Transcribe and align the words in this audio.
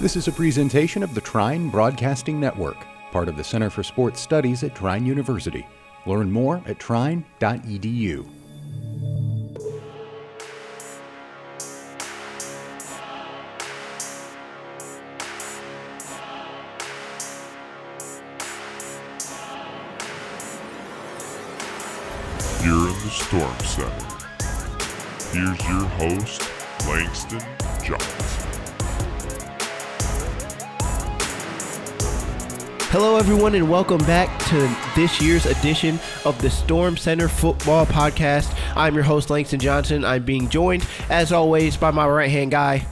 This 0.00 0.16
is 0.16 0.26
a 0.26 0.32
presentation 0.32 1.02
of 1.04 1.14
the 1.14 1.20
Trine 1.20 1.70
Broadcasting 1.70 2.38
Network, 2.40 2.76
part 3.12 3.28
of 3.28 3.36
the 3.36 3.44
Center 3.44 3.70
for 3.70 3.82
Sports 3.82 4.20
Studies 4.20 4.64
at 4.64 4.74
Trine 4.74 5.06
University. 5.06 5.66
Learn 6.04 6.30
more 6.30 6.60
at 6.66 6.80
trine.edu. 6.80 8.28
You're 22.62 22.88
in 22.88 22.94
the 23.00 23.10
Storm 23.10 23.58
Center. 23.60 23.90
Here's 25.32 25.68
your 25.68 25.88
host, 25.88 26.50
Langston 26.86 27.40
Johnson. 27.82 28.33
Hello, 32.94 33.16
everyone, 33.16 33.56
and 33.56 33.68
welcome 33.68 33.98
back 34.04 34.38
to 34.50 34.72
this 34.94 35.20
year's 35.20 35.46
edition 35.46 35.98
of 36.24 36.40
the 36.40 36.48
Storm 36.48 36.96
Center 36.96 37.26
Football 37.26 37.86
Podcast. 37.86 38.56
I'm 38.76 38.94
your 38.94 39.02
host, 39.02 39.30
Langston 39.30 39.58
Johnson. 39.58 40.04
I'm 40.04 40.24
being 40.24 40.48
joined, 40.48 40.86
as 41.10 41.32
always, 41.32 41.76
by 41.76 41.90
my 41.90 42.06
right 42.06 42.30
hand 42.30 42.52
guy, 42.52 42.86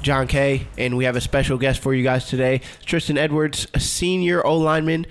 John 0.00 0.28
Kay, 0.28 0.66
and 0.78 0.96
we 0.96 1.04
have 1.04 1.14
a 1.14 1.20
special 1.20 1.58
guest 1.58 1.80
for 1.80 1.92
you 1.92 2.02
guys 2.02 2.26
today, 2.26 2.62
Tristan 2.86 3.18
Edwards, 3.18 3.66
a 3.74 3.80
senior 3.80 4.44
O 4.46 4.56
lineman, 4.56 5.04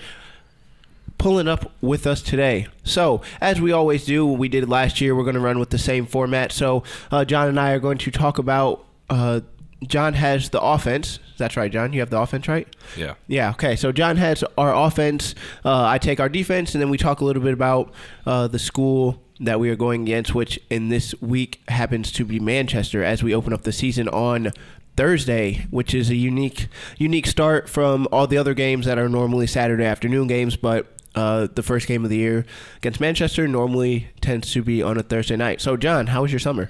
pulling 1.19 1.47
up 1.47 1.71
with 1.79 2.07
us 2.07 2.23
today. 2.23 2.65
So, 2.83 3.21
as 3.39 3.61
we 3.61 3.71
always 3.71 4.03
do, 4.03 4.25
what 4.25 4.39
we 4.39 4.49
did 4.49 4.67
last 4.67 4.99
year, 4.99 5.15
we're 5.15 5.25
going 5.25 5.35
to 5.35 5.39
run 5.39 5.59
with 5.59 5.69
the 5.69 5.77
same 5.77 6.07
format. 6.07 6.51
So, 6.51 6.81
uh, 7.11 7.23
John 7.23 7.49
and 7.49 7.59
I 7.59 7.73
are 7.73 7.79
going 7.79 7.99
to 7.99 8.09
talk 8.09 8.39
about. 8.39 8.83
Uh, 9.11 9.41
John 9.83 10.13
has 10.13 10.49
the 10.49 10.61
offense. 10.61 11.19
That's 11.37 11.55
right, 11.55 11.71
John. 11.71 11.93
You 11.93 11.99
have 11.99 12.09
the 12.09 12.19
offense, 12.19 12.47
right? 12.47 12.67
Yeah. 12.95 13.13
Yeah. 13.27 13.51
Okay. 13.51 13.75
So 13.75 13.91
John 13.91 14.17
has 14.17 14.43
our 14.57 14.73
offense. 14.73 15.35
Uh, 15.63 15.85
I 15.85 15.97
take 15.99 16.19
our 16.19 16.29
defense, 16.29 16.73
and 16.73 16.81
then 16.81 16.89
we 16.89 16.97
talk 16.97 17.21
a 17.21 17.25
little 17.25 17.43
bit 17.43 17.53
about 17.53 17.93
uh, 18.25 18.47
the 18.47 18.59
school 18.59 19.21
that 19.39 19.59
we 19.59 19.69
are 19.69 19.75
going 19.75 20.01
against, 20.01 20.33
which 20.33 20.59
in 20.69 20.89
this 20.89 21.13
week 21.21 21.61
happens 21.67 22.11
to 22.13 22.25
be 22.25 22.39
Manchester, 22.39 23.03
as 23.03 23.21
we 23.21 23.35
open 23.35 23.53
up 23.53 23.61
the 23.63 23.71
season 23.71 24.09
on 24.09 24.51
Thursday, 24.95 25.67
which 25.69 25.93
is 25.93 26.09
a 26.09 26.15
unique 26.15 26.69
unique 26.97 27.27
start 27.27 27.69
from 27.69 28.07
all 28.11 28.25
the 28.25 28.37
other 28.37 28.55
games 28.55 28.87
that 28.87 28.97
are 28.97 29.07
normally 29.07 29.45
Saturday 29.47 29.85
afternoon 29.85 30.27
games, 30.27 30.55
but. 30.55 30.93
Uh, 31.15 31.47
the 31.55 31.63
first 31.63 31.87
game 31.87 32.03
of 32.03 32.11
the 32.11 32.17
year 32.17 32.45
against 32.75 32.99
Manchester 32.99 33.47
normally 33.47 34.07
tends 34.21 34.51
to 34.51 34.61
be 34.61 34.83
on 34.83 34.99
a 34.99 35.01
Thursday 35.01 35.35
night. 35.35 35.59
So, 35.59 35.75
John, 35.75 36.05
how 36.07 36.21
was 36.21 36.31
your 36.31 36.37
summer? 36.37 36.69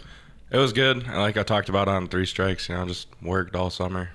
It 0.50 0.58
was 0.58 0.72
good. 0.74 1.08
Like 1.08 1.38
I 1.38 1.44
talked 1.44 1.70
about 1.70 1.88
on 1.88 2.08
Three 2.08 2.26
Strikes, 2.26 2.70
you 2.70 2.76
know, 2.76 2.86
just 2.86 3.08
worked 3.22 3.56
all 3.56 3.70
summer. 3.70 4.10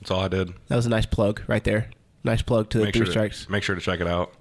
That's 0.00 0.10
all 0.10 0.20
I 0.20 0.28
did. 0.28 0.52
That 0.68 0.76
was 0.76 0.86
a 0.86 0.90
nice 0.90 1.06
plug 1.06 1.42
right 1.46 1.62
there. 1.62 1.90
Nice 2.24 2.42
plug 2.42 2.70
to 2.70 2.78
the 2.78 2.84
Make 2.84 2.94
Three 2.94 3.04
sure 3.06 3.12
Strikes. 3.12 3.44
To, 3.46 3.52
make 3.52 3.62
sure 3.62 3.74
to 3.74 3.80
check 3.80 4.00
it 4.00 4.06
out. 4.06 4.32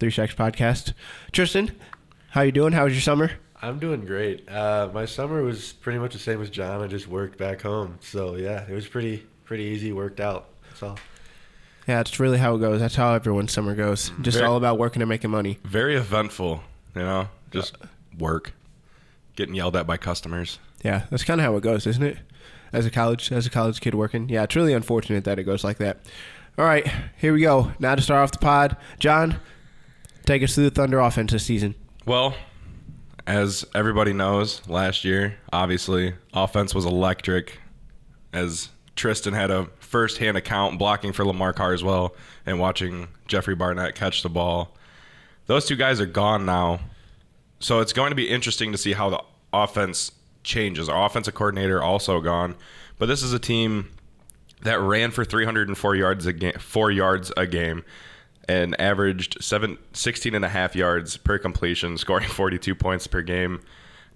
Three 0.00 0.10
Strikes 0.10 0.34
podcast. 0.34 0.92
Tristan, 1.32 1.72
how 2.30 2.40
you 2.42 2.52
doing? 2.52 2.72
How 2.72 2.84
was 2.84 2.94
your 2.94 3.02
summer? 3.02 3.32
I'm 3.60 3.78
doing 3.78 4.04
great. 4.04 4.48
Uh, 4.48 4.90
my 4.92 5.04
summer 5.04 5.42
was 5.42 5.72
pretty 5.72 5.98
much 5.98 6.12
the 6.12 6.18
same 6.18 6.40
as 6.42 6.50
John. 6.50 6.82
I 6.82 6.86
just 6.86 7.08
worked 7.08 7.38
back 7.38 7.62
home, 7.62 7.98
so 8.00 8.36
yeah, 8.36 8.64
it 8.68 8.72
was 8.74 8.86
pretty 8.86 9.26
pretty 9.44 9.64
easy. 9.64 9.92
Worked 9.92 10.20
out. 10.20 10.48
That's 10.68 10.82
all. 10.82 10.98
Yeah, 11.86 12.00
it's 12.00 12.18
really 12.18 12.38
how 12.38 12.54
it 12.54 12.58
goes. 12.60 12.80
That's 12.80 12.94
how 12.94 13.14
everyone's 13.14 13.52
summer 13.52 13.74
goes. 13.74 14.10
Just 14.22 14.38
Very- 14.38 14.48
all 14.48 14.56
about 14.56 14.78
working 14.78 15.02
and 15.02 15.08
making 15.08 15.30
money. 15.30 15.58
Very 15.64 15.96
eventful, 15.96 16.62
you 16.94 17.02
know, 17.02 17.28
just 17.50 17.76
work, 18.18 18.52
getting 19.36 19.54
yelled 19.54 19.76
at 19.76 19.86
by 19.86 19.96
customers. 19.96 20.58
Yeah, 20.82 21.06
that's 21.10 21.24
kind 21.24 21.40
of 21.40 21.44
how 21.44 21.56
it 21.56 21.62
goes, 21.62 21.86
isn't 21.86 22.02
it? 22.02 22.18
As 22.72 22.86
a 22.86 22.90
college, 22.90 23.30
as 23.32 23.46
a 23.46 23.50
college 23.50 23.80
kid 23.80 23.94
working. 23.94 24.28
Yeah, 24.28 24.42
it's 24.42 24.56
really 24.56 24.72
unfortunate 24.72 25.24
that 25.24 25.38
it 25.38 25.44
goes 25.44 25.64
like 25.64 25.78
that. 25.78 26.00
All 26.58 26.64
right, 26.64 26.86
here 27.16 27.32
we 27.32 27.40
go. 27.40 27.72
Now 27.78 27.94
to 27.94 28.02
start 28.02 28.22
off 28.22 28.32
the 28.32 28.38
pod, 28.38 28.76
John, 28.98 29.40
take 30.24 30.42
us 30.42 30.54
through 30.54 30.64
the 30.64 30.70
Thunder 30.70 31.00
offense 31.00 31.32
this 31.32 31.44
season. 31.44 31.74
Well, 32.06 32.34
as 33.26 33.64
everybody 33.74 34.12
knows, 34.12 34.66
last 34.68 35.04
year, 35.04 35.36
obviously, 35.52 36.14
offense 36.32 36.74
was 36.74 36.84
electric. 36.84 37.58
As 38.32 38.68
Tristan 38.96 39.32
had 39.32 39.50
a 39.50 39.68
first-hand 39.80 40.36
account 40.36 40.78
blocking 40.78 41.12
for 41.12 41.24
Lamar 41.24 41.52
Carswell 41.52 42.14
and 42.44 42.58
watching 42.58 43.08
Jeffrey 43.26 43.54
Barnett 43.54 43.94
catch 43.94 44.22
the 44.22 44.28
ball. 44.28 44.76
Those 45.46 45.66
two 45.66 45.76
guys 45.76 46.00
are 46.00 46.06
gone 46.06 46.44
now, 46.44 46.80
so 47.60 47.80
it's 47.80 47.92
going 47.92 48.10
to 48.10 48.16
be 48.16 48.28
interesting 48.28 48.72
to 48.72 48.78
see 48.78 48.92
how 48.92 49.10
the 49.10 49.22
offense 49.52 50.12
changes. 50.42 50.88
Our 50.88 51.06
offensive 51.06 51.34
coordinator 51.34 51.82
also 51.82 52.20
gone, 52.20 52.54
but 52.98 53.06
this 53.06 53.22
is 53.22 53.32
a 53.32 53.38
team 53.38 53.90
that 54.62 54.80
ran 54.80 55.10
for 55.10 55.24
304 55.24 55.96
yards 55.96 56.26
a 56.26 56.32
game, 56.32 56.54
four 56.58 56.90
yards 56.90 57.32
a 57.36 57.46
game, 57.46 57.84
and 58.48 58.78
averaged 58.80 59.42
seven, 59.42 59.78
16 59.92 60.34
and 60.34 60.44
a 60.44 60.48
half 60.48 60.74
yards 60.74 61.16
per 61.16 61.38
completion, 61.38 61.96
scoring 61.98 62.28
42 62.28 62.74
points 62.74 63.06
per 63.06 63.22
game. 63.22 63.60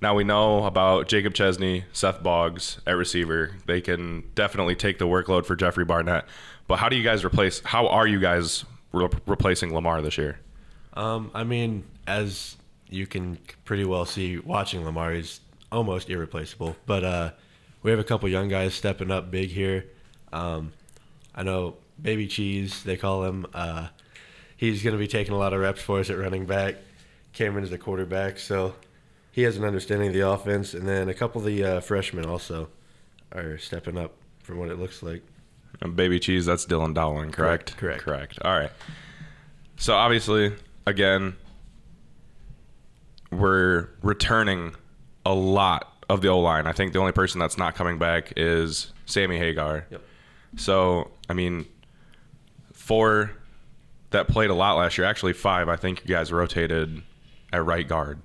Now 0.00 0.14
we 0.14 0.22
know 0.22 0.64
about 0.64 1.08
Jacob 1.08 1.34
Chesney, 1.34 1.84
Seth 1.92 2.22
Boggs 2.22 2.80
at 2.86 2.96
receiver. 2.96 3.56
They 3.66 3.80
can 3.80 4.24
definitely 4.34 4.76
take 4.76 4.98
the 4.98 5.06
workload 5.06 5.44
for 5.44 5.56
Jeffrey 5.56 5.84
Barnett. 5.84 6.24
But 6.68 6.78
how 6.78 6.88
do 6.88 6.96
you 6.96 7.02
guys 7.02 7.24
replace? 7.24 7.60
How 7.64 7.88
are 7.88 8.06
you 8.06 8.20
guys 8.20 8.64
re- 8.92 9.08
replacing 9.26 9.74
Lamar 9.74 10.00
this 10.00 10.16
year? 10.16 10.38
Um, 10.94 11.32
I 11.34 11.42
mean, 11.42 11.84
as 12.06 12.56
you 12.88 13.06
can 13.06 13.38
pretty 13.64 13.84
well 13.84 14.04
see, 14.04 14.38
watching 14.38 14.84
Lamar, 14.84 15.12
he's 15.12 15.40
almost 15.70 16.10
irreplaceable. 16.10 16.76
But 16.86 17.04
uh, 17.04 17.30
we 17.82 17.90
have 17.90 18.00
a 18.00 18.04
couple 18.04 18.28
young 18.28 18.48
guys 18.48 18.74
stepping 18.74 19.10
up 19.10 19.30
big 19.30 19.50
here. 19.50 19.86
Um, 20.32 20.72
I 21.34 21.42
know 21.42 21.76
Baby 22.00 22.26
Cheese, 22.26 22.82
they 22.82 22.96
call 22.96 23.24
him. 23.24 23.46
Uh, 23.52 23.88
he's 24.56 24.82
going 24.82 24.94
to 24.94 24.98
be 24.98 25.08
taking 25.08 25.34
a 25.34 25.38
lot 25.38 25.52
of 25.52 25.60
reps 25.60 25.82
for 25.82 26.00
us 26.00 26.10
at 26.10 26.18
running 26.18 26.46
back. 26.46 26.76
Cameron 27.32 27.64
is 27.64 27.70
the 27.70 27.78
quarterback, 27.78 28.38
so 28.38 28.74
he 29.32 29.42
has 29.42 29.56
an 29.56 29.64
understanding 29.64 30.08
of 30.08 30.14
the 30.14 30.28
offense. 30.28 30.74
And 30.74 30.88
then 30.88 31.08
a 31.08 31.14
couple 31.14 31.40
of 31.40 31.46
the 31.46 31.64
uh, 31.64 31.80
freshmen 31.80 32.26
also 32.26 32.68
are 33.32 33.58
stepping 33.58 33.98
up 33.98 34.12
from 34.42 34.58
what 34.58 34.70
it 34.70 34.78
looks 34.78 35.02
like. 35.02 35.22
And 35.80 35.94
Baby 35.94 36.18
Cheese, 36.18 36.46
that's 36.46 36.66
Dylan 36.66 36.94
Dowling, 36.94 37.30
correct? 37.30 37.76
Correct, 37.76 38.02
correct. 38.02 38.34
Correct. 38.36 38.38
All 38.42 38.58
right. 38.58 38.72
So 39.76 39.94
obviously, 39.94 40.52
again, 40.86 41.36
we're 43.30 43.88
returning 44.02 44.74
a 45.24 45.34
lot 45.34 46.04
of 46.08 46.20
the 46.22 46.28
O 46.28 46.38
line. 46.40 46.66
I 46.66 46.72
think 46.72 46.92
the 46.92 46.98
only 46.98 47.12
person 47.12 47.38
that's 47.38 47.58
not 47.58 47.74
coming 47.74 47.98
back 47.98 48.32
is 48.36 48.92
Sammy 49.06 49.38
Hagar. 49.38 49.86
Yep. 49.90 50.02
So, 50.56 51.10
I 51.28 51.34
mean, 51.34 51.66
four 52.72 53.32
that 54.10 54.28
played 54.28 54.50
a 54.50 54.54
lot 54.54 54.76
last 54.78 54.96
year, 54.96 55.06
actually 55.06 55.34
five, 55.34 55.68
I 55.68 55.76
think 55.76 56.02
you 56.02 56.14
guys 56.14 56.32
rotated 56.32 57.02
at 57.52 57.64
right 57.64 57.86
guard. 57.86 58.20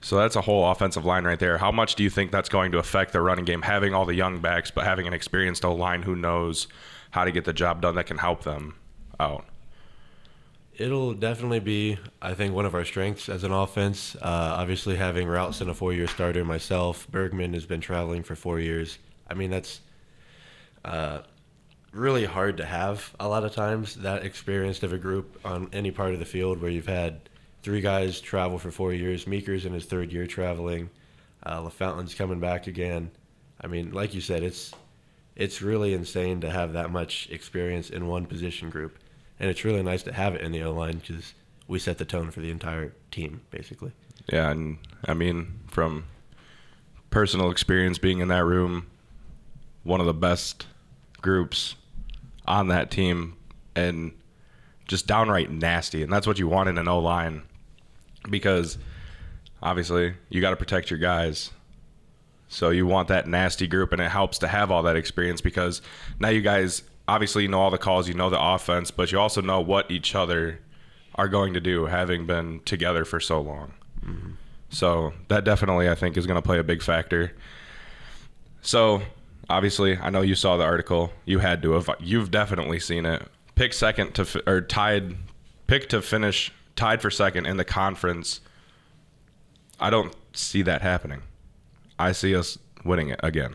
So 0.00 0.16
that's 0.16 0.36
a 0.36 0.40
whole 0.40 0.70
offensive 0.70 1.04
line 1.04 1.24
right 1.24 1.40
there. 1.40 1.58
How 1.58 1.72
much 1.72 1.96
do 1.96 2.04
you 2.04 2.10
think 2.10 2.30
that's 2.30 2.48
going 2.48 2.70
to 2.70 2.78
affect 2.78 3.12
the 3.12 3.20
running 3.20 3.44
game, 3.44 3.62
having 3.62 3.94
all 3.94 4.04
the 4.04 4.14
young 4.14 4.40
backs, 4.40 4.70
but 4.70 4.84
having 4.84 5.08
an 5.08 5.12
experienced 5.12 5.64
O 5.64 5.74
line 5.74 6.02
who 6.02 6.14
knows 6.14 6.68
how 7.10 7.24
to 7.24 7.32
get 7.32 7.44
the 7.44 7.52
job 7.52 7.82
done 7.82 7.96
that 7.96 8.06
can 8.06 8.18
help 8.18 8.44
them 8.44 8.76
out? 9.18 9.44
It'll 10.78 11.12
definitely 11.12 11.58
be, 11.58 11.98
I 12.22 12.34
think, 12.34 12.54
one 12.54 12.64
of 12.64 12.74
our 12.74 12.84
strengths 12.84 13.28
as 13.28 13.42
an 13.42 13.50
offense. 13.50 14.14
Uh, 14.14 14.54
obviously, 14.56 14.94
having 14.94 15.26
Routson, 15.26 15.68
a 15.68 15.74
four-year 15.74 16.06
starter, 16.06 16.44
myself, 16.44 17.08
Bergman 17.10 17.52
has 17.54 17.66
been 17.66 17.80
traveling 17.80 18.22
for 18.22 18.36
four 18.36 18.60
years. 18.60 18.98
I 19.28 19.34
mean, 19.34 19.50
that's 19.50 19.80
uh, 20.84 21.22
really 21.92 22.24
hard 22.24 22.58
to 22.58 22.64
have 22.64 23.12
a 23.18 23.26
lot 23.26 23.42
of 23.42 23.52
times. 23.52 23.96
That 23.96 24.24
experienced 24.24 24.84
of 24.84 24.92
a 24.92 24.98
group 24.98 25.40
on 25.44 25.68
any 25.72 25.90
part 25.90 26.12
of 26.12 26.20
the 26.20 26.24
field 26.24 26.62
where 26.62 26.70
you've 26.70 26.86
had 26.86 27.28
three 27.62 27.80
guys 27.80 28.20
travel 28.20 28.56
for 28.56 28.70
four 28.70 28.92
years. 28.92 29.26
Meeker's 29.26 29.64
in 29.66 29.72
his 29.72 29.84
third 29.84 30.12
year 30.12 30.28
traveling. 30.28 30.90
Uh, 31.42 31.60
LaFountain's 31.62 32.14
coming 32.14 32.38
back 32.38 32.68
again. 32.68 33.10
I 33.60 33.66
mean, 33.66 33.90
like 33.90 34.14
you 34.14 34.20
said, 34.20 34.44
it's 34.44 34.72
it's 35.34 35.60
really 35.60 35.94
insane 35.94 36.40
to 36.42 36.50
have 36.50 36.72
that 36.74 36.90
much 36.90 37.28
experience 37.30 37.90
in 37.90 38.06
one 38.06 38.26
position 38.26 38.70
group, 38.70 38.98
and 39.40 39.50
it's 39.50 39.64
really 39.64 39.82
nice 39.82 40.02
to 40.04 40.12
have 40.12 40.34
it 40.34 40.40
in 40.40 40.52
the 40.52 40.62
O 40.62 40.72
line 40.72 40.98
because 40.98 41.34
we 41.66 41.78
set 41.78 41.98
the 41.98 42.04
tone 42.04 42.30
for 42.30 42.40
the 42.40 42.50
entire 42.50 42.92
team, 43.10 43.42
basically. 43.50 43.92
Yeah, 44.32 44.50
and 44.50 44.78
I 45.06 45.14
mean, 45.14 45.60
from 45.68 46.04
personal 47.10 47.50
experience 47.50 47.98
being 47.98 48.20
in 48.20 48.28
that 48.28 48.44
room, 48.44 48.86
one 49.84 50.00
of 50.00 50.06
the 50.06 50.14
best 50.14 50.66
groups 51.20 51.74
on 52.46 52.68
that 52.68 52.90
team, 52.90 53.36
and 53.74 54.12
just 54.86 55.06
downright 55.06 55.50
nasty. 55.50 56.02
And 56.02 56.12
that's 56.12 56.26
what 56.26 56.38
you 56.38 56.48
want 56.48 56.68
in 56.68 56.78
an 56.78 56.88
O 56.88 56.98
line 56.98 57.42
because 58.28 58.78
obviously 59.62 60.14
you 60.28 60.40
got 60.40 60.50
to 60.50 60.56
protect 60.56 60.90
your 60.90 60.98
guys. 60.98 61.50
So 62.48 62.70
you 62.70 62.86
want 62.86 63.08
that 63.08 63.26
nasty 63.26 63.66
group, 63.66 63.92
and 63.92 64.00
it 64.00 64.10
helps 64.10 64.38
to 64.38 64.48
have 64.48 64.70
all 64.70 64.82
that 64.84 64.96
experience 64.96 65.42
because 65.42 65.82
now 66.18 66.28
you 66.28 66.40
guys 66.40 66.82
obviously 67.08 67.42
you 67.42 67.48
know 67.48 67.60
all 67.60 67.70
the 67.70 67.78
calls, 67.78 68.06
you 68.06 68.14
know 68.14 68.30
the 68.30 68.40
offense, 68.40 68.90
but 68.92 69.10
you 69.10 69.18
also 69.18 69.40
know 69.40 69.60
what 69.60 69.90
each 69.90 70.14
other 70.14 70.60
are 71.14 71.28
going 71.28 71.54
to 71.54 71.60
do, 71.60 71.86
having 71.86 72.26
been 72.26 72.60
together 72.64 73.04
for 73.04 73.18
so 73.18 73.40
long. 73.40 73.72
So 74.68 75.14
that 75.28 75.44
definitely, 75.44 75.88
I 75.88 75.94
think, 75.94 76.16
is 76.16 76.26
going 76.26 76.36
to 76.36 76.42
play 76.42 76.58
a 76.58 76.62
big 76.62 76.82
factor. 76.82 77.32
So 78.60 79.02
obviously, 79.48 79.96
I 79.96 80.10
know 80.10 80.20
you 80.20 80.34
saw 80.34 80.56
the 80.56 80.64
article. 80.64 81.10
You 81.24 81.38
had 81.40 81.62
to 81.62 81.72
have. 81.72 81.90
You've 81.98 82.30
definitely 82.30 82.78
seen 82.78 83.06
it. 83.06 83.22
Pick 83.54 83.72
second 83.72 84.14
to 84.14 84.42
or 84.46 84.60
tied, 84.60 85.16
pick 85.66 85.88
to 85.88 86.02
finish 86.02 86.52
tied 86.76 87.02
for 87.02 87.10
second 87.10 87.46
in 87.46 87.56
the 87.56 87.64
conference. 87.64 88.40
I 89.80 89.90
don't 89.90 90.14
see 90.32 90.62
that 90.62 90.82
happening. 90.82 91.22
I 91.98 92.12
see 92.12 92.36
us 92.36 92.58
winning 92.84 93.08
it 93.08 93.20
again. 93.22 93.54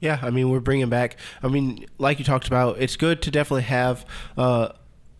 Yeah, 0.00 0.18
I 0.22 0.30
mean 0.30 0.50
we're 0.50 0.60
bringing 0.60 0.88
back. 0.88 1.16
I 1.42 1.48
mean, 1.48 1.86
like 1.98 2.18
you 2.18 2.24
talked 2.24 2.46
about, 2.46 2.80
it's 2.80 2.96
good 2.96 3.20
to 3.22 3.30
definitely 3.30 3.62
have 3.64 4.06
uh, 4.36 4.70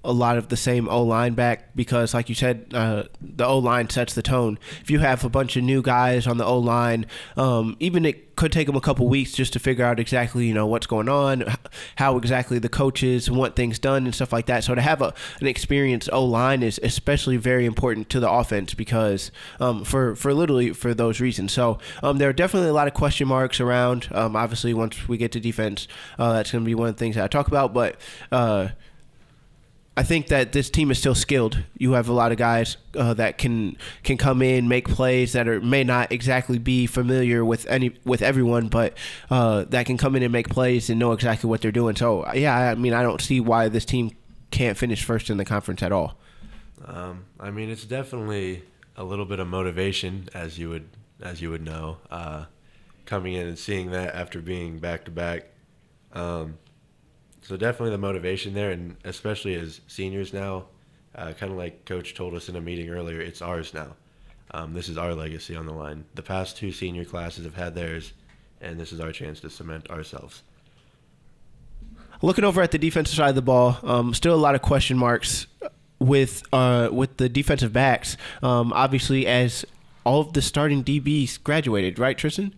a 0.05 0.13
lot 0.13 0.39
of 0.39 0.49
the 0.49 0.57
same 0.57 0.89
O 0.89 1.03
line 1.03 1.35
back 1.35 1.75
because, 1.75 2.15
like 2.15 2.29
you 2.29 2.35
said, 2.35 2.67
uh, 2.73 3.05
the 3.21 3.45
O 3.45 3.59
line 3.59 3.91
sets 3.91 4.15
the 4.15 4.23
tone. 4.23 4.59
If 4.81 4.91
you 4.91 5.01
have 5.01 5.25
a 5.25 5.29
bunch 5.29 5.57
of 5.57 5.65
new 5.65 5.83
guys 5.83 6.27
on 6.27 6.39
the 6.39 6.45
O 6.45 6.59
line, 6.59 7.07
um, 7.37 7.77
even 7.81 8.05
it 8.05 8.37
could 8.37 8.53
take 8.53 8.69
them 8.69 8.77
a 8.77 8.81
couple 8.81 9.09
weeks 9.09 9.33
just 9.33 9.53
to 9.53 9.59
figure 9.59 9.85
out 9.85 9.99
exactly 9.99 10.47
you 10.47 10.55
know 10.55 10.67
what's 10.67 10.87
going 10.87 11.09
on, 11.09 11.45
how 11.97 12.17
exactly 12.17 12.61
the 12.61 12.69
coaches 12.69 13.29
want 13.29 13.57
things 13.57 13.81
done 13.81 14.05
and 14.05 14.15
stuff 14.15 14.33
like 14.33 14.47
that. 14.47 14.63
So 14.63 14.77
to 14.77 14.81
have 14.81 15.03
a 15.03 15.13
an 15.41 15.49
experienced 15.49 16.09
O 16.13 16.25
line 16.25 16.63
is 16.63 16.79
especially 16.83 17.37
very 17.37 17.67
important 17.67 18.09
to 18.11 18.21
the 18.21 18.31
offense 18.31 18.75
because 18.75 19.33
um, 19.59 19.85
for 19.85 20.15
for 20.15 20.33
literally 20.33 20.73
for 20.73 20.95
those 20.95 21.21
reasons. 21.21 21.53
So 21.53 21.79
um, 22.05 22.19
there 22.19 22.29
are 22.29 22.33
definitely 22.33 22.69
a 22.69 22.75
lot 22.75 22.87
of 22.87 22.95
question 22.95 23.27
marks 23.27 23.61
around. 23.61 24.09
Um, 24.13 24.37
obviously, 24.37 24.73
once 24.73 25.09
we 25.09 25.19
get 25.19 25.33
to 25.33 25.41
defense, 25.41 25.89
uh, 26.21 26.35
that's 26.35 26.53
going 26.53 26.63
to 26.63 26.67
be 26.67 26.77
one 26.77 26.89
of 26.89 26.95
the 26.95 27.01
things 27.01 27.17
that 27.17 27.25
I 27.25 27.29
talk 27.29 27.49
about, 27.49 27.75
but. 27.75 27.97
Uh, 28.31 28.69
I 29.99 30.05
think 30.05 30.29
that 30.29 30.53
this 30.53 30.71
team 30.71 30.93
is 30.93 30.99
still 31.01 31.17
skilled. 31.17 31.65
You 31.77 31.95
have 31.95 32.09
a 32.09 32.13
lot 32.13 32.31
of 32.31 32.39
guys 32.39 32.77
uh, 32.97 33.15
that 33.15 33.37
can 33.37 33.77
can 34.05 34.17
come 34.17 34.43
in, 34.43 34.69
make 34.69 34.89
plays 34.89 35.33
that 35.33 35.49
are 35.49 35.61
may 35.61 35.83
not 35.83 36.13
exactly 36.13 36.61
be 36.61 36.87
familiar 36.87 37.45
with 37.45 37.67
any 37.67 37.99
with 38.05 38.23
everyone, 38.23 38.69
but 38.69 38.97
uh, 39.29 39.65
that 39.71 39.87
can 39.87 39.99
come 39.99 40.15
in 40.15 40.23
and 40.23 40.31
make 40.31 40.49
plays 40.49 40.89
and 40.89 41.01
know 41.01 41.11
exactly 41.11 41.51
what 41.51 41.63
they're 41.63 41.73
doing. 41.73 41.97
So 41.97 42.33
yeah, 42.33 42.57
I 42.57 42.77
mean, 42.77 42.93
I 42.93 43.03
don't 43.03 43.21
see 43.21 43.41
why 43.41 43.69
this 43.69 43.85
team 43.85 44.13
can't 44.53 44.79
finish 44.79 45.03
first 45.03 45.31
in 45.31 45.37
the 45.37 45.45
conference 45.45 45.83
at 45.83 45.91
all. 45.91 46.17
Um, 46.87 47.25
I 47.41 47.51
mean, 47.51 47.69
it's 47.69 47.85
definitely 47.85 48.63
a 48.97 49.03
little 49.03 49.27
bit 49.27 49.41
of 49.41 49.49
motivation, 49.49 50.29
as 50.33 50.61
you 50.61 50.69
would 50.69 50.89
as 51.21 51.43
you 51.43 51.51
would 51.51 51.65
know, 51.65 51.97
uh, 52.09 52.45
coming 53.05 53.33
in 53.33 53.49
and 53.49 53.59
seeing 53.59 53.91
that 53.91 54.15
after 54.15 54.41
being 54.41 54.79
back 54.79 55.07
to 55.07 55.11
back. 55.11 55.47
Um, 56.13 56.57
so 57.49 57.57
definitely 57.57 57.93
the 57.93 57.99
motivation 57.99 58.53
there, 58.53 58.73
and 58.73 58.95
especially 59.05 59.55
as 59.55 59.81
seniors 59.87 60.35
now, 60.35 60.67
uh, 61.15 61.33
kind 61.33 61.51
of 61.51 61.57
like 61.57 61.87
Coach 61.87 62.15
told 62.15 62.35
us 62.35 62.51
in 62.51 62.57
a 62.57 62.61
meeting 62.61 62.91
earlier, 62.91 63.23
it's 63.23 63.41
ours 63.41 63.73
now. 63.73 63.97
Um, 64.51 64.75
this 64.75 64.87
is 64.87 64.99
our 64.99 65.15
legacy 65.15 65.57
on 65.57 65.65
the 65.65 65.73
line. 65.73 66.05
The 66.15 66.23
past 66.23 66.59
two 66.59 66.73
senior 66.73 67.07
classes 67.07 67.47
have 67.47 67.55
had 67.55 67.75
theirs, 67.75 68.13
and 68.61 68.79
this 68.79 68.93
is 68.93 69.01
our 69.01 69.13
chance 69.13 69.41
to 69.41 69.49
cement 69.49 69.89
ourselves. 69.89 70.43
Looking 72.21 72.45
over 72.45 72.61
at 72.61 72.71
the 72.71 72.79
defensive 72.79 73.17
side 73.17 73.31
of 73.31 73.35
the 73.35 73.41
ball, 73.41 73.79
um, 73.83 74.13
still 74.13 74.35
a 74.35 74.37
lot 74.37 74.55
of 74.55 74.61
question 74.61 74.99
marks 74.99 75.47
with 75.99 76.43
uh, 76.53 76.91
with 76.93 77.17
the 77.17 77.31
defensive 77.31 77.73
backs. 77.73 78.19
Um, 78.43 78.75
obviously, 78.75 79.27
as 79.27 79.65
all 80.05 80.21
of 80.21 80.35
the 80.35 80.43
starting 80.43 80.85
DBs 80.85 81.43
graduated, 81.43 81.99
right, 81.99 82.19
Tristan? 82.19 82.55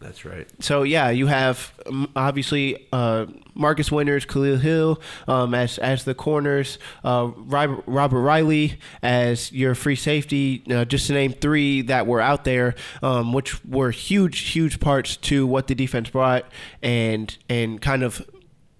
That's 0.00 0.24
right. 0.24 0.48
So 0.60 0.82
yeah, 0.82 1.10
you 1.10 1.26
have 1.26 1.74
um, 1.84 2.10
obviously 2.16 2.88
uh, 2.90 3.26
Marcus 3.54 3.92
Winters, 3.92 4.24
Khalil 4.24 4.56
Hill 4.56 5.00
um, 5.28 5.52
as 5.52 5.76
as 5.76 6.04
the 6.04 6.14
corners, 6.14 6.78
uh, 7.04 7.30
Robert, 7.36 7.84
Robert 7.86 8.20
Riley 8.20 8.80
as 9.02 9.52
your 9.52 9.74
free 9.74 9.96
safety. 9.96 10.64
Uh, 10.70 10.86
just 10.86 11.06
to 11.08 11.12
name 11.12 11.34
three 11.34 11.82
that 11.82 12.06
were 12.06 12.22
out 12.22 12.44
there, 12.44 12.76
um, 13.02 13.34
which 13.34 13.62
were 13.66 13.90
huge, 13.90 14.38
huge 14.38 14.80
parts 14.80 15.16
to 15.18 15.46
what 15.46 15.66
the 15.66 15.74
defense 15.74 16.08
brought, 16.08 16.50
and 16.82 17.36
and 17.50 17.82
kind 17.82 18.02
of 18.02 18.26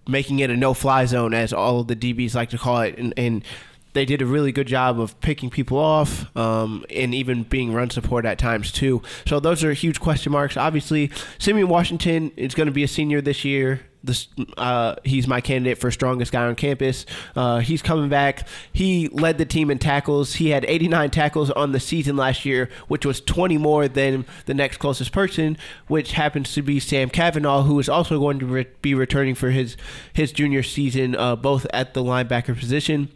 making 0.08 0.38
it 0.38 0.48
a 0.48 0.56
no-fly 0.56 1.04
zone, 1.04 1.34
as 1.34 1.52
all 1.52 1.80
of 1.80 1.88
the 1.88 1.96
DBs 1.96 2.34
like 2.34 2.48
to 2.50 2.58
call 2.58 2.80
it, 2.80 2.96
and. 2.98 3.12
and 3.18 3.44
they 3.92 4.04
did 4.04 4.22
a 4.22 4.26
really 4.26 4.52
good 4.52 4.66
job 4.66 5.00
of 5.00 5.20
picking 5.20 5.50
people 5.50 5.78
off 5.78 6.34
um, 6.36 6.84
and 6.90 7.14
even 7.14 7.42
being 7.42 7.72
run 7.72 7.90
support 7.90 8.24
at 8.24 8.38
times 8.38 8.72
too. 8.72 9.02
So 9.26 9.40
those 9.40 9.64
are 9.64 9.72
huge 9.72 10.00
question 10.00 10.32
marks. 10.32 10.56
Obviously, 10.56 11.10
Simeon 11.38 11.68
Washington 11.68 12.32
is 12.36 12.54
going 12.54 12.66
to 12.66 12.72
be 12.72 12.84
a 12.84 12.88
senior 12.88 13.20
this 13.20 13.44
year. 13.44 13.80
This, 14.02 14.28
uh, 14.56 14.94
he's 15.04 15.26
my 15.26 15.42
candidate 15.42 15.76
for 15.76 15.90
strongest 15.90 16.32
guy 16.32 16.46
on 16.46 16.54
campus. 16.54 17.04
Uh, 17.36 17.58
he's 17.58 17.82
coming 17.82 18.08
back. 18.08 18.48
He 18.72 19.08
led 19.08 19.36
the 19.36 19.44
team 19.44 19.70
in 19.70 19.78
tackles. 19.78 20.36
He 20.36 20.50
had 20.50 20.64
89 20.64 21.10
tackles 21.10 21.50
on 21.50 21.72
the 21.72 21.80
season 21.80 22.16
last 22.16 22.46
year, 22.46 22.70
which 22.88 23.04
was 23.04 23.20
20 23.20 23.58
more 23.58 23.88
than 23.88 24.24
the 24.46 24.54
next 24.54 24.78
closest 24.78 25.12
person, 25.12 25.58
which 25.86 26.12
happens 26.12 26.54
to 26.54 26.62
be 26.62 26.80
Sam 26.80 27.10
Cavanaugh, 27.10 27.62
who 27.64 27.78
is 27.78 27.90
also 27.90 28.18
going 28.18 28.38
to 28.38 28.46
re- 28.46 28.66
be 28.80 28.94
returning 28.94 29.34
for 29.34 29.50
his 29.50 29.76
his 30.14 30.32
junior 30.32 30.62
season, 30.62 31.14
uh, 31.14 31.36
both 31.36 31.66
at 31.74 31.92
the 31.92 32.02
linebacker 32.02 32.58
position. 32.58 33.10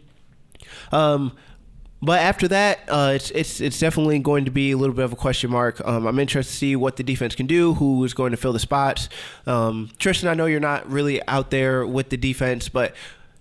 Um, 0.91 1.35
but 2.01 2.19
after 2.19 2.47
that, 2.49 2.81
uh, 2.87 3.13
it's 3.15 3.31
it's 3.31 3.61
it's 3.61 3.79
definitely 3.79 4.19
going 4.19 4.45
to 4.45 4.51
be 4.51 4.71
a 4.71 4.77
little 4.77 4.95
bit 4.95 5.05
of 5.05 5.13
a 5.13 5.15
question 5.15 5.49
mark. 5.49 5.81
Um, 5.85 6.05
I'm 6.05 6.19
interested 6.19 6.51
to 6.51 6.57
see 6.57 6.75
what 6.75 6.97
the 6.97 7.03
defense 7.03 7.33
can 7.33 7.47
do, 7.47 7.73
who 7.73 8.03
is 8.03 8.13
going 8.13 8.31
to 8.31 8.37
fill 8.37 8.53
the 8.53 8.59
spots. 8.59 9.09
Um, 9.47 9.89
Tristan, 9.97 10.29
I 10.29 10.33
know 10.35 10.45
you're 10.45 10.59
not 10.59 10.87
really 10.89 11.25
out 11.27 11.49
there 11.49 11.85
with 11.87 12.09
the 12.09 12.17
defense, 12.17 12.69
but 12.69 12.95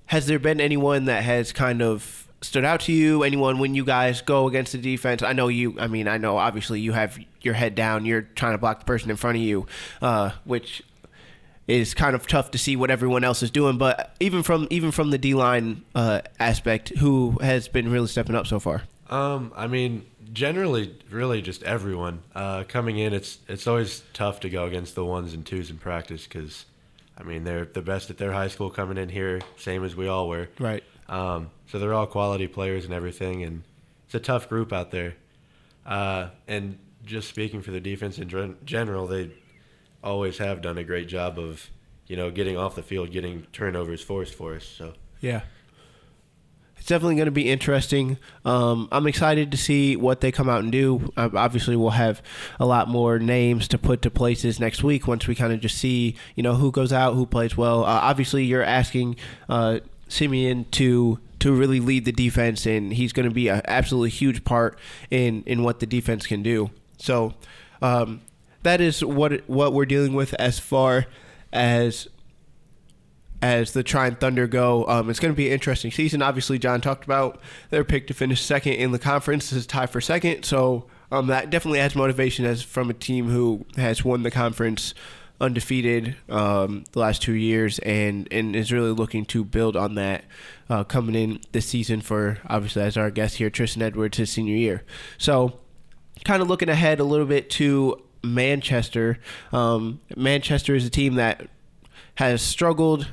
has 0.06 0.26
there 0.26 0.38
been 0.38 0.60
anyone 0.60 1.06
that 1.06 1.24
has 1.24 1.52
kind 1.52 1.82
of 1.82 2.26
stood 2.40 2.64
out 2.64 2.80
to 2.80 2.92
you? 2.92 3.22
Anyone 3.22 3.58
when 3.58 3.74
you 3.74 3.84
guys 3.84 4.22
go 4.22 4.46
against 4.46 4.72
the 4.72 4.78
defense? 4.78 5.22
I 5.22 5.32
know 5.32 5.48
you. 5.48 5.78
I 5.78 5.86
mean, 5.86 6.08
I 6.08 6.16
know 6.16 6.38
obviously 6.38 6.80
you 6.80 6.92
have 6.92 7.18
your 7.42 7.54
head 7.54 7.74
down. 7.74 8.06
You're 8.06 8.22
trying 8.22 8.52
to 8.52 8.58
block 8.58 8.78
the 8.78 8.86
person 8.86 9.10
in 9.10 9.16
front 9.16 9.36
of 9.36 9.42
you, 9.42 9.66
uh, 10.00 10.30
which 10.44 10.82
is 11.66 11.94
kind 11.94 12.14
of 12.14 12.26
tough 12.26 12.50
to 12.50 12.58
see 12.58 12.76
what 12.76 12.90
everyone 12.90 13.24
else 13.24 13.42
is 13.42 13.50
doing. 13.50 13.78
But 13.78 14.14
even 14.20 14.42
from 14.42 14.66
even 14.70 14.90
from 14.90 15.10
the 15.10 15.18
D 15.18 15.34
line 15.34 15.84
uh, 15.94 16.20
aspect, 16.38 16.90
who 16.98 17.38
has 17.40 17.68
been 17.68 17.90
really 17.90 18.08
stepping 18.08 18.34
up 18.34 18.46
so 18.46 18.60
far? 18.60 18.82
Um, 19.10 19.52
I 19.54 19.66
mean, 19.66 20.06
generally, 20.32 20.94
really 21.10 21.42
just 21.42 21.62
everyone 21.62 22.22
uh, 22.34 22.64
coming 22.64 22.98
in. 22.98 23.12
It's 23.12 23.38
it's 23.48 23.66
always 23.66 24.02
tough 24.12 24.40
to 24.40 24.50
go 24.50 24.64
against 24.66 24.94
the 24.94 25.04
ones 25.04 25.32
and 25.32 25.46
twos 25.46 25.70
in 25.70 25.78
practice 25.78 26.24
because, 26.24 26.66
I 27.16 27.22
mean, 27.22 27.44
they're 27.44 27.64
the 27.64 27.82
best 27.82 28.10
at 28.10 28.18
their 28.18 28.32
high 28.32 28.48
school 28.48 28.70
coming 28.70 28.98
in 28.98 29.08
here, 29.08 29.40
same 29.56 29.84
as 29.84 29.96
we 29.96 30.08
all 30.08 30.28
were. 30.28 30.48
Right. 30.58 30.84
Um, 31.08 31.50
so 31.66 31.78
they're 31.78 31.94
all 31.94 32.06
quality 32.06 32.46
players 32.46 32.84
and 32.84 32.94
everything, 32.94 33.42
and 33.42 33.62
it's 34.06 34.14
a 34.14 34.20
tough 34.20 34.48
group 34.48 34.72
out 34.72 34.90
there. 34.90 35.14
Uh, 35.84 36.28
and 36.48 36.78
just 37.04 37.28
speaking 37.28 37.60
for 37.60 37.70
the 37.70 37.80
defense 37.80 38.18
in 38.18 38.28
gen- 38.28 38.56
general, 38.64 39.06
they 39.06 39.30
always 40.04 40.38
have 40.38 40.62
done 40.62 40.78
a 40.78 40.84
great 40.84 41.08
job 41.08 41.38
of, 41.38 41.70
you 42.06 42.16
know, 42.16 42.30
getting 42.30 42.56
off 42.56 42.76
the 42.76 42.82
field, 42.82 43.10
getting 43.10 43.46
turnovers 43.52 44.02
forced 44.02 44.34
for 44.34 44.54
us. 44.54 44.64
So 44.64 44.94
Yeah. 45.20 45.40
It's 46.76 46.90
definitely 46.90 47.14
going 47.14 47.26
to 47.26 47.32
be 47.32 47.50
interesting. 47.50 48.18
Um, 48.44 48.88
I'm 48.92 49.06
excited 49.06 49.50
to 49.52 49.56
see 49.56 49.96
what 49.96 50.20
they 50.20 50.30
come 50.30 50.50
out 50.50 50.62
and 50.62 50.70
do. 50.70 51.10
Uh, 51.16 51.30
obviously, 51.34 51.76
we'll 51.76 51.90
have 51.90 52.20
a 52.60 52.66
lot 52.66 52.90
more 52.90 53.18
names 53.18 53.68
to 53.68 53.78
put 53.78 54.02
to 54.02 54.10
places 54.10 54.60
next 54.60 54.84
week 54.84 55.08
once 55.08 55.26
we 55.26 55.34
kind 55.34 55.54
of 55.54 55.60
just 55.60 55.78
see, 55.78 56.14
you 56.34 56.42
know, 56.42 56.56
who 56.56 56.70
goes 56.70 56.92
out, 56.92 57.14
who 57.14 57.24
plays 57.24 57.56
well. 57.56 57.84
Uh, 57.84 58.00
obviously, 58.02 58.44
you're 58.44 58.62
asking 58.62 59.16
uh, 59.48 59.78
Simeon 60.08 60.66
to 60.72 61.18
to 61.38 61.54
really 61.54 61.80
lead 61.80 62.04
the 62.04 62.12
defense, 62.12 62.66
and 62.66 62.92
he's 62.92 63.14
going 63.14 63.28
to 63.28 63.34
be 63.34 63.48
an 63.48 63.62
absolutely 63.66 64.10
huge 64.10 64.44
part 64.44 64.78
in 65.10 65.42
in 65.46 65.62
what 65.62 65.80
the 65.80 65.86
defense 65.86 66.26
can 66.26 66.42
do. 66.42 66.70
So 66.98 67.32
um, 67.80 68.20
that 68.64 68.80
is 68.80 69.04
what 69.04 69.48
what 69.48 69.72
we're 69.72 69.86
dealing 69.86 70.14
with 70.14 70.34
as 70.34 70.58
far 70.58 71.06
as 71.52 72.08
as 73.40 73.72
the 73.72 73.82
Trine 73.82 74.16
Thunder 74.16 74.46
go. 74.46 74.86
Um, 74.86 75.10
it's 75.10 75.20
going 75.20 75.32
to 75.32 75.36
be 75.36 75.48
an 75.48 75.52
interesting 75.52 75.90
season. 75.90 76.22
Obviously, 76.22 76.58
John 76.58 76.80
talked 76.80 77.04
about 77.04 77.40
their 77.70 77.84
pick 77.84 78.06
to 78.08 78.14
finish 78.14 78.40
second 78.40 78.72
in 78.74 78.90
the 78.90 78.98
conference 78.98 79.50
This 79.50 79.60
is 79.60 79.66
tied 79.66 79.90
for 79.90 80.00
second, 80.00 80.44
so 80.44 80.86
um, 81.12 81.28
that 81.28 81.50
definitely 81.50 81.80
adds 81.80 81.94
motivation 81.94 82.44
as 82.44 82.62
from 82.62 82.90
a 82.90 82.94
team 82.94 83.28
who 83.28 83.66
has 83.76 84.04
won 84.04 84.22
the 84.22 84.30
conference 84.30 84.94
undefeated 85.40 86.16
um, 86.28 86.84
the 86.92 87.00
last 87.00 87.20
two 87.20 87.32
years 87.32 87.78
and 87.80 88.28
and 88.30 88.54
is 88.54 88.72
really 88.72 88.92
looking 88.92 89.24
to 89.26 89.44
build 89.44 89.76
on 89.76 89.96
that 89.96 90.24
uh, 90.70 90.84
coming 90.84 91.14
in 91.14 91.40
this 91.52 91.66
season 91.66 92.00
for 92.00 92.38
obviously 92.46 92.80
as 92.82 92.96
our 92.96 93.10
guest 93.10 93.36
here 93.36 93.50
Tristan 93.50 93.82
Edwards 93.82 94.16
his 94.16 94.30
senior 94.30 94.56
year. 94.56 94.84
So 95.18 95.58
kind 96.24 96.40
of 96.40 96.48
looking 96.48 96.68
ahead 96.68 97.00
a 97.00 97.04
little 97.04 97.26
bit 97.26 97.50
to 97.50 98.03
Manchester. 98.24 99.18
Um, 99.52 100.00
Manchester 100.16 100.74
is 100.74 100.86
a 100.86 100.90
team 100.90 101.14
that 101.14 101.48
has 102.16 102.42
struggled 102.42 103.10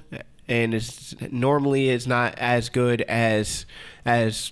and 0.47 0.73
is 0.73 1.15
normally 1.31 1.89
is 1.89 2.07
not 2.07 2.37
as 2.37 2.69
good 2.69 3.01
as 3.03 3.65
as 4.05 4.51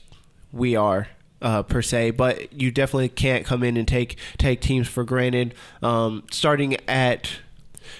we 0.51 0.75
are 0.75 1.07
uh, 1.41 1.63
per 1.63 1.81
se, 1.81 2.11
but 2.11 2.51
you 2.53 2.71
definitely 2.71 3.09
can't 3.09 3.45
come 3.45 3.63
in 3.63 3.77
and 3.77 3.87
take 3.87 4.17
take 4.37 4.61
teams 4.61 4.87
for 4.87 5.03
granted. 5.03 5.53
Um, 5.81 6.23
starting 6.31 6.77
at 6.87 7.31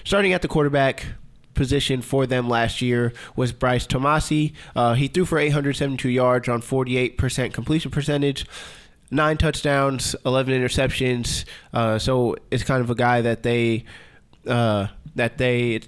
starting 0.04 0.32
at 0.32 0.42
the 0.42 0.48
quarterback 0.48 1.06
position 1.54 2.00
for 2.00 2.26
them 2.26 2.48
last 2.48 2.80
year 2.80 3.12
was 3.36 3.52
Bryce 3.52 3.86
Tomasi. 3.86 4.54
Uh, 4.74 4.94
he 4.94 5.08
threw 5.08 5.24
for 5.24 5.38
872 5.38 6.08
yards 6.08 6.48
on 6.48 6.62
48% 6.62 7.52
completion 7.52 7.90
percentage 7.90 8.46
nine 9.10 9.36
touchdowns, 9.36 10.14
11 10.24 10.54
interceptions. 10.54 11.44
Uh, 11.72 11.98
so 11.98 12.36
it's 12.50 12.62
kind 12.62 12.82
of 12.82 12.90
a 12.90 12.94
guy 12.94 13.20
that 13.20 13.42
they 13.42 13.84
uh, 14.46 14.88
that 15.16 15.38
they 15.38 15.80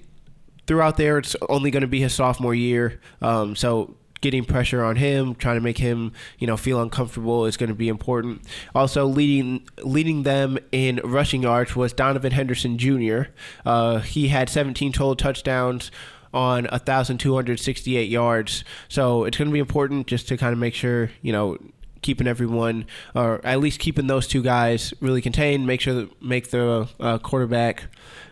throughout 0.66 0.96
there. 0.96 1.18
It's 1.18 1.36
only 1.48 1.70
going 1.70 1.82
to 1.82 1.86
be 1.86 2.00
his 2.00 2.14
sophomore 2.14 2.54
year, 2.54 3.00
um, 3.20 3.56
so 3.56 3.96
getting 4.20 4.44
pressure 4.44 4.84
on 4.84 4.96
him, 4.96 5.34
trying 5.34 5.56
to 5.56 5.60
make 5.60 5.78
him, 5.78 6.12
you 6.38 6.46
know, 6.46 6.56
feel 6.56 6.80
uncomfortable 6.80 7.44
is 7.44 7.56
going 7.56 7.68
to 7.68 7.74
be 7.74 7.88
important. 7.88 8.42
Also, 8.74 9.04
leading 9.04 9.66
leading 9.82 10.22
them 10.22 10.58
in 10.70 11.00
rushing 11.04 11.42
yards 11.42 11.76
was 11.76 11.92
Donovan 11.92 12.32
Henderson 12.32 12.78
Jr. 12.78 13.22
Uh, 13.66 13.98
he 13.98 14.28
had 14.28 14.48
17 14.48 14.92
total 14.92 15.16
touchdowns 15.16 15.90
on 16.32 16.64
1,268 16.66 18.08
yards. 18.08 18.64
So 18.88 19.24
it's 19.24 19.36
going 19.36 19.48
to 19.48 19.52
be 19.52 19.58
important 19.58 20.06
just 20.06 20.28
to 20.28 20.38
kind 20.38 20.52
of 20.54 20.58
make 20.58 20.72
sure, 20.74 21.10
you 21.20 21.32
know, 21.32 21.58
keeping 22.02 22.26
everyone, 22.26 22.86
or 23.14 23.44
at 23.44 23.60
least 23.60 23.80
keeping 23.80 24.06
those 24.06 24.26
two 24.26 24.42
guys 24.42 24.92
really 25.00 25.22
contained. 25.22 25.66
Make 25.66 25.80
sure 25.80 25.94
that 25.94 26.22
make 26.22 26.50
the 26.50 26.88
uh, 27.00 27.18
quarterback 27.18 27.84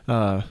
uh, 0.06 0.42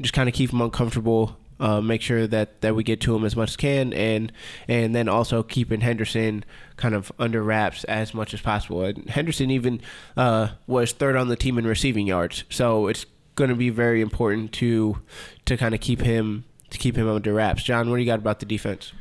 just 0.00 0.12
kind 0.12 0.28
of 0.28 0.34
keep 0.34 0.50
them 0.50 0.60
uncomfortable 0.60 1.36
uh, 1.58 1.80
make 1.80 2.02
sure 2.02 2.26
that, 2.26 2.60
that 2.60 2.74
we 2.74 2.84
get 2.84 3.00
to 3.02 3.14
him 3.14 3.24
as 3.24 3.34
much 3.36 3.50
as 3.50 3.56
can, 3.56 3.92
and 3.92 4.32
and 4.68 4.94
then 4.94 5.08
also 5.08 5.42
keeping 5.42 5.80
Henderson 5.80 6.44
kind 6.76 6.94
of 6.94 7.10
under 7.18 7.42
wraps 7.42 7.84
as 7.84 8.12
much 8.14 8.34
as 8.34 8.40
possible. 8.40 8.82
And 8.82 9.08
Henderson 9.08 9.50
even 9.50 9.80
uh, 10.16 10.48
was 10.66 10.92
third 10.92 11.16
on 11.16 11.28
the 11.28 11.36
team 11.36 11.58
in 11.58 11.66
receiving 11.66 12.06
yards, 12.06 12.44
so 12.50 12.88
it's 12.88 13.06
going 13.34 13.50
to 13.50 13.56
be 13.56 13.70
very 13.70 14.00
important 14.00 14.52
to 14.52 14.98
to 15.46 15.56
kind 15.56 15.74
of 15.74 15.80
keep 15.80 16.00
him 16.00 16.44
to 16.70 16.78
keep 16.78 16.96
him 16.96 17.08
under 17.08 17.32
wraps. 17.32 17.62
John, 17.62 17.90
what 17.90 17.96
do 17.96 18.02
you 18.02 18.06
got 18.06 18.18
about 18.18 18.40
the 18.40 18.46
defense? 18.46 18.92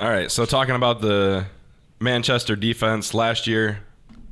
All 0.00 0.08
right, 0.08 0.30
so 0.30 0.44
talking 0.44 0.74
about 0.74 1.00
the 1.00 1.46
Manchester 2.02 2.56
defense 2.56 3.14
last 3.14 3.46
year, 3.46 3.80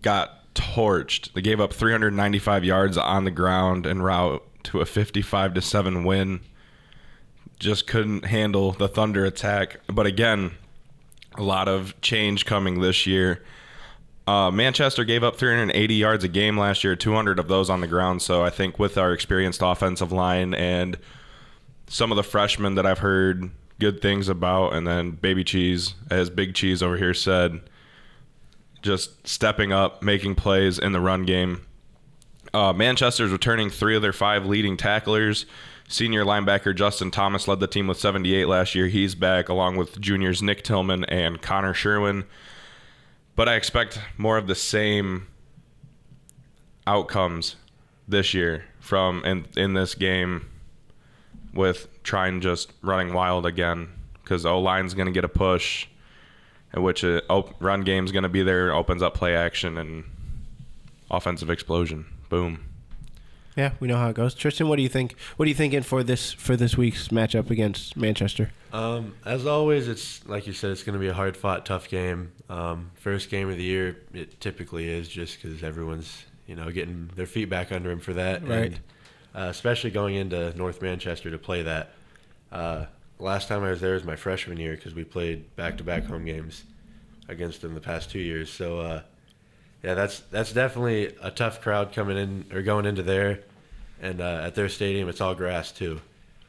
got 0.03 0.55
torched. 0.55 1.33
They 1.33 1.41
gave 1.41 1.61
up 1.61 1.73
395 1.73 2.65
yards 2.65 2.99
on 2.99 3.25
the 3.25 3.31
ground 3.31 3.87
en 3.87 4.03
route 4.03 4.43
to 4.65 4.81
a 4.81 4.87
55 4.87 5.55
to 5.55 5.63
seven 5.63 6.05
win 6.05 6.41
just 7.61 7.87
couldn't 7.87 8.25
handle 8.25 8.73
the 8.73 8.89
Thunder 8.89 9.25
attack. 9.25 9.77
But 9.87 10.07
again, 10.07 10.53
a 11.37 11.43
lot 11.43 11.69
of 11.69 11.99
change 12.01 12.47
coming 12.47 12.81
this 12.81 13.07
year. 13.07 13.45
Uh, 14.27 14.51
Manchester 14.51 15.05
gave 15.05 15.23
up 15.23 15.37
380 15.37 15.95
yards 15.95 16.25
a 16.25 16.29
game 16.29 16.59
last 16.59 16.83
year, 16.83 16.97
200 16.97 17.39
of 17.39 17.49
those 17.49 17.69
on 17.69 17.81
the 17.81 17.87
ground. 17.87 18.23
So 18.23 18.43
I 18.43 18.51
think 18.51 18.79
with 18.79 18.97
our 18.97 19.13
experienced 19.13 19.61
offensive 19.63 20.11
line 20.11 20.55
and 20.55 20.97
some 21.87 22.11
of 22.11 22.17
the 22.17 22.23
freshmen 22.23 22.77
that 22.77 22.87
I've 22.87 23.01
heard 23.01 23.51
good 23.81 24.01
things 24.01 24.29
about, 24.29 24.75
and 24.75 24.87
then 24.87 25.13
Baby 25.13 25.43
Cheese, 25.43 25.95
as 26.11 26.31
Big 26.31 26.55
Cheese 26.55 26.83
over 26.83 26.97
here 26.97 27.15
said, 27.15 27.61
just 28.83 29.27
stepping 29.27 29.73
up, 29.73 30.03
making 30.03 30.37
plays 30.37 30.79
in 30.79 30.93
the 30.93 31.01
run 31.01 31.25
game. 31.25 31.67
Uh, 32.55 32.73
Manchester's 32.73 33.31
returning 33.33 33.71
three 33.71 33.97
of 33.97 34.03
their 34.03 34.13
five 34.13 34.47
leading 34.47 34.77
tacklers. 34.77 35.47
Senior 35.89 36.25
linebacker 36.25 36.75
Justin 36.75 37.11
Thomas 37.11 37.49
led 37.49 37.59
the 37.59 37.67
team 37.67 37.89
with 37.89 37.99
78 37.99 38.47
last 38.47 38.75
year. 38.75 38.87
He's 38.87 39.15
back 39.15 39.49
along 39.49 39.77
with 39.77 40.01
juniors 40.01 40.41
Nick 40.41 40.63
Tillman 40.63 41.05
and 41.07 41.43
Connor 41.43 41.75
Sherwin. 41.75 42.25
But 43.35 43.49
I 43.49 43.55
expect 43.57 44.01
more 44.17 44.39
of 44.39 44.47
the 44.47 44.55
same 44.55 45.27
outcomes 46.87 47.57
this 48.07 48.35
year 48.35 48.65
from 48.81 49.25
in 49.25 49.47
in 49.57 49.75
this 49.75 49.95
game 49.95 50.50
with 51.53 51.89
Trine 52.03 52.41
just 52.41 52.73
running 52.83 53.13
wild 53.13 53.47
again 53.47 53.89
because 54.23 54.47
O 54.47 54.61
line's 54.61 54.95
going 54.95 55.07
to 55.07 55.13
get 55.13 55.25
a 55.25 55.29
push, 55.29 55.87
in 56.75 56.83
which 56.83 57.03
a 57.03 57.23
run 57.59 57.83
game's 57.83 58.13
going 58.13 58.23
to 58.23 58.29
be 58.29 58.43
there, 58.43 58.73
opens 58.73 59.03
up 59.03 59.15
play 59.15 59.35
action 59.35 59.77
and 59.77 60.05
offensive 61.11 61.51
explosion. 61.51 62.07
Boom. 62.29 62.65
Yeah, 63.57 63.73
we 63.81 63.89
know 63.89 63.97
how 63.97 64.09
it 64.09 64.15
goes. 64.15 64.35
Tristan, 64.35 64.69
what 64.69 64.77
do 64.77 64.83
you 64.83 64.89
think? 64.89 65.17
What 65.37 65.47
are 65.47 65.49
you 65.49 65.55
thinking 65.55 65.83
for 65.83 66.05
this 66.05 66.33
for 66.33 66.57
this 66.57 66.77
week's 66.77 67.09
matchup 67.09 67.51
against 67.51 67.97
Manchester? 67.97 68.51
Um, 68.73 69.15
as 69.25 69.47
always, 69.47 69.89
it's 69.89 70.25
like 70.27 70.47
you 70.47 70.53
said, 70.53 70.71
it's 70.71 70.85
going 70.85 70.95
to 70.95 71.01
be 71.01 71.09
a 71.09 71.13
hard 71.13 71.37
fought, 71.37 71.67
tough 71.67 71.89
game. 71.89 72.31
Um, 72.49 72.93
first 72.95 73.29
game 73.29 73.51
of 73.51 73.57
the 73.57 73.65
year, 73.65 73.97
it 74.15 74.41
typically 74.41 74.89
is 74.89 75.09
just 75.09 75.43
because 75.43 75.65
everyone's 75.65 76.25
you 76.47 76.55
know 76.55 76.71
getting 76.71 77.11
their 77.17 77.27
feet 77.27 77.51
back 77.51 77.73
under 77.73 77.91
them 77.91 77.99
for 77.99 78.15
that, 78.15 78.47
right? 78.47 78.73
And, 78.73 78.81
uh, 79.35 79.47
especially 79.51 79.91
going 79.91 80.15
into 80.15 80.57
North 80.57 80.83
Manchester 80.83 81.31
to 81.31 81.39
play 81.39 81.63
that. 81.63 81.91
Uh, 82.53 82.87
last 83.19 83.49
time 83.49 83.63
I 83.63 83.71
was 83.71 83.81
there 83.81 83.95
was 83.95 84.05
my 84.05 84.17
freshman 84.17 84.59
year 84.59 84.75
because 84.75 84.95
we 84.95 85.05
played 85.05 85.55
back 85.57 85.79
to 85.79 85.85
back 85.85 86.05
home 86.05 86.25
games 86.25 86.65
against 87.29 87.61
them 87.63 87.75
the 87.75 87.81
past 87.81 88.11
two 88.11 88.19
years. 88.19 88.51
So 88.51 88.81
uh, 88.81 89.03
yeah, 89.83 89.95
that's 89.95 90.21
that's 90.21 90.53
definitely 90.53 91.15
a 91.23 91.31
tough 91.31 91.61
crowd 91.61 91.93
coming 91.93 92.17
in 92.19 92.45
or 92.53 92.63
going 92.63 92.87
into 92.87 93.03
there, 93.03 93.41
and 94.03 94.21
uh, 94.21 94.43
at 94.45 94.55
their 94.55 94.69
stadium 94.69 95.09
it's 95.09 95.21
all 95.21 95.35
grass 95.35 95.71
too, 95.73 96.01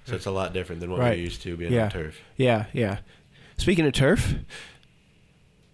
so 0.05 0.15
it's 0.15 0.25
a 0.25 0.31
lot 0.31 0.53
different 0.53 0.81
than 0.81 0.89
what 0.91 0.99
Right. 1.01 1.17
we're 1.17 1.23
used 1.23 1.41
to 1.43 1.55
being 1.55 1.71
Yeah. 1.73 1.85
on 1.85 1.91
turf. 1.91 2.19
Yeah, 2.37 2.65
yeah. 2.73 2.97
Speaking 3.57 3.85
of 3.85 3.93
turf, 3.93 4.33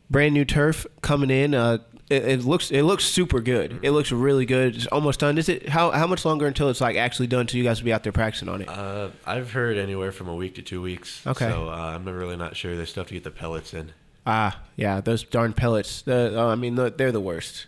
brand 0.09 0.33
new 0.33 0.45
turf 0.45 0.85
coming 1.01 1.29
in. 1.29 1.53
Uh, 1.53 1.77
it, 2.09 2.25
it 2.25 2.43
looks 2.45 2.71
it 2.71 2.83
looks 2.83 3.03
super 3.05 3.41
good. 3.41 3.79
It 3.81 3.91
looks 3.91 4.11
really 4.11 4.45
good. 4.45 4.75
It's 4.75 4.87
almost 4.87 5.19
done. 5.19 5.37
Is 5.37 5.49
it 5.49 5.69
how 5.69 5.91
how 5.91 6.07
much 6.07 6.25
longer 6.25 6.47
until 6.47 6.69
it's 6.69 6.81
like 6.81 6.95
actually 6.95 7.27
done? 7.27 7.41
Until 7.41 7.57
you 7.57 7.63
guys 7.63 7.81
will 7.81 7.85
be 7.85 7.93
out 7.93 8.03
there 8.03 8.11
practicing 8.11 8.49
on 8.49 8.61
it? 8.61 8.69
Uh, 8.69 9.09
I've 9.25 9.51
heard 9.51 9.77
anywhere 9.77 10.11
from 10.11 10.27
a 10.29 10.35
week 10.35 10.55
to 10.55 10.61
two 10.61 10.81
weeks. 10.81 11.25
Okay. 11.25 11.49
So 11.49 11.69
uh, 11.69 11.71
I'm 11.95 12.05
not 12.05 12.13
really 12.13 12.37
not 12.37 12.55
sure. 12.55 12.75
There's 12.75 12.89
stuff 12.89 13.07
to 13.07 13.13
get 13.13 13.23
the 13.23 13.31
pellets 13.31 13.73
in. 13.73 13.91
Ah, 14.25 14.59
yeah, 14.75 14.99
those 14.99 15.23
darn 15.23 15.53
pellets. 15.53 16.01
The, 16.01 16.37
uh, 16.37 16.47
I 16.47 16.55
mean, 16.55 16.75
the, 16.75 16.89
they're 16.89 17.13
the 17.13 17.21
worst. 17.21 17.65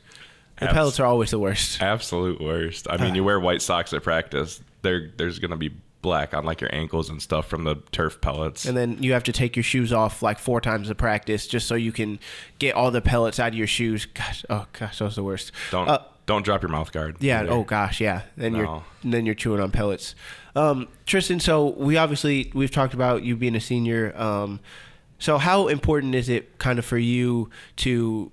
The 0.58 0.66
Abs- 0.66 0.74
pellets 0.74 1.00
are 1.00 1.06
always 1.06 1.32
the 1.32 1.40
worst. 1.40 1.82
Absolute 1.82 2.42
worst. 2.42 2.86
I 2.90 2.98
mean, 2.98 3.16
you 3.16 3.24
wear 3.24 3.40
white 3.40 3.62
socks 3.62 3.94
at 3.94 4.04
practice. 4.04 4.62
There, 4.82 5.10
there's 5.16 5.40
gonna 5.40 5.56
be 5.56 5.72
black 6.02 6.34
on 6.34 6.46
like 6.46 6.62
your 6.62 6.74
ankles 6.74 7.10
and 7.10 7.22
stuff 7.22 7.48
from 7.48 7.64
the 7.66 7.76
turf 7.92 8.22
pellets. 8.22 8.66
And 8.66 8.78
then 8.78 9.02
you 9.04 9.14
have 9.14 9.24
to 9.26 9.32
take 9.34 9.56
your 9.56 9.64
shoes 9.64 9.92
off 9.92 10.22
like 10.22 10.40
four 10.40 10.62
times 10.62 10.90
a 10.90 10.96
practice 10.96 11.46
just 11.48 11.68
so 11.68 11.76
you 11.76 11.92
can 11.92 12.20
get 12.58 12.76
all 12.76 12.90
the 12.92 13.02
pellets 13.02 13.40
out 13.40 13.50
of 13.50 13.56
your 13.56 13.68
shoes. 13.68 14.06
Gosh, 14.06 14.46
oh 14.50 14.66
gosh, 14.74 15.00
that 15.00 15.06
was 15.06 15.16
the 15.16 15.24
worst. 15.24 15.52
don't 15.72 15.88
Uh, 15.90 16.00
don't 16.26 16.44
drop 16.46 16.62
your 16.62 16.70
mouth 16.70 16.92
guard. 16.92 17.18
Yeah. 17.20 17.42
either. 17.42 17.52
Oh 17.52 17.64
gosh. 17.64 18.00
Yeah. 18.00 18.22
Then 18.38 18.56
you're 18.56 18.66
No. 18.66 18.84
then 19.04 19.26
you're 19.26 19.36
chewing 19.36 19.60
on 19.62 19.72
pellets. 19.72 20.16
Um, 20.56 20.88
Tristan. 21.06 21.40
So 21.40 21.70
we 21.72 21.98
obviously 21.98 22.52
we've 22.54 22.72
talked 22.72 22.94
about 22.94 23.24
you 23.24 23.36
being 23.36 23.56
a 23.56 23.60
senior. 23.62 24.16
Um, 24.20 24.60
so 25.18 25.38
how 25.38 25.68
important 25.68 26.16
is 26.16 26.30
it 26.30 26.58
kind 26.60 26.80
of 26.80 26.86
for 26.86 26.98
you 26.98 27.50
to, 27.78 28.32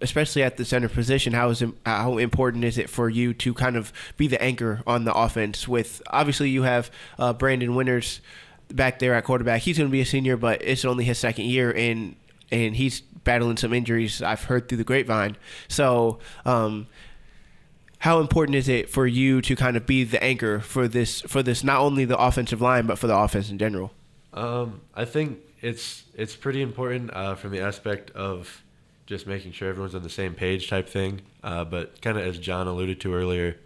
especially 0.00 0.42
at 0.42 0.56
the 0.56 0.64
center 0.64 0.88
position, 0.88 1.32
how 1.32 1.50
is 1.50 1.62
how 1.86 2.18
important 2.18 2.64
is 2.64 2.78
it 2.78 2.90
for 2.90 3.08
you 3.08 3.32
to 3.34 3.54
kind 3.54 3.76
of 3.76 3.92
be 4.16 4.26
the 4.26 4.40
anchor 4.42 4.82
on 4.86 5.04
the 5.04 5.14
offense? 5.14 5.66
With 5.68 6.02
obviously 6.08 6.50
you 6.50 6.62
have 6.62 6.90
uh, 7.18 7.32
Brandon 7.32 7.74
Winters 7.74 8.20
back 8.68 8.98
there 8.98 9.14
at 9.14 9.24
quarterback. 9.24 9.62
He's 9.62 9.78
going 9.78 9.88
to 9.88 9.92
be 9.92 10.00
a 10.00 10.06
senior, 10.06 10.36
but 10.36 10.62
it's 10.62 10.84
only 10.84 11.04
his 11.04 11.18
second 11.18 11.46
year 11.46 11.72
and 11.72 12.16
and 12.50 12.76
he's 12.76 13.00
battling 13.00 13.56
some 13.56 13.72
injuries. 13.72 14.22
I've 14.22 14.44
heard 14.44 14.68
through 14.68 14.78
the 14.78 14.84
grapevine. 14.84 15.36
So. 15.68 16.18
Um, 16.44 16.88
how 17.98 18.20
important 18.20 18.54
is 18.54 18.68
it 18.68 18.90
for 18.90 19.06
you 19.06 19.40
to 19.40 19.56
kind 19.56 19.78
of 19.78 19.86
be 19.86 20.04
the 20.04 20.22
anchor 20.22 20.60
for 20.60 20.86
this 20.86 21.22
for 21.22 21.42
this 21.42 21.64
not 21.64 21.80
only 21.80 22.04
the 22.04 22.18
offensive 22.18 22.60
line 22.60 22.84
but 22.84 22.98
for 22.98 23.06
the 23.06 23.16
offense 23.16 23.48
in 23.48 23.56
general? 23.56 23.92
Um, 24.34 24.82
I 24.94 25.06
think 25.06 25.38
it's 25.62 26.04
it's 26.14 26.36
pretty 26.36 26.60
important 26.60 27.12
uh, 27.14 27.34
from 27.34 27.52
the 27.52 27.60
aspect 27.60 28.10
of 28.10 28.63
just 29.06 29.26
making 29.26 29.52
sure 29.52 29.68
everyone's 29.68 29.94
on 29.94 30.02
the 30.02 30.10
same 30.10 30.34
page 30.34 30.68
type 30.68 30.88
thing. 30.88 31.20
Uh, 31.42 31.64
but 31.64 32.00
kind 32.00 32.18
of 32.18 32.26
as 32.26 32.38
John 32.38 32.66
alluded 32.66 33.00
to 33.00 33.14
earlier, 33.14 33.56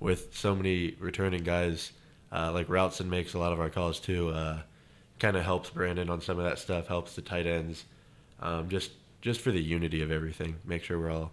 with 0.00 0.36
so 0.36 0.54
many 0.54 0.94
returning 0.98 1.42
guys, 1.42 1.92
uh, 2.32 2.52
like 2.52 2.68
Routson 2.68 3.06
makes 3.06 3.34
a 3.34 3.38
lot 3.38 3.52
of 3.52 3.60
our 3.60 3.70
calls 3.70 4.00
too. 4.00 4.30
Uh, 4.30 4.60
kind 5.18 5.36
of 5.36 5.44
helps 5.44 5.70
Brandon 5.70 6.10
on 6.10 6.20
some 6.20 6.38
of 6.38 6.44
that 6.44 6.58
stuff. 6.58 6.86
Helps 6.86 7.14
the 7.14 7.22
tight 7.22 7.46
ends. 7.46 7.84
Um, 8.40 8.68
just 8.68 8.90
just 9.22 9.40
for 9.40 9.50
the 9.50 9.62
unity 9.62 10.02
of 10.02 10.10
everything. 10.10 10.56
Make 10.64 10.84
sure 10.84 10.98
we're 10.98 11.10
all 11.10 11.32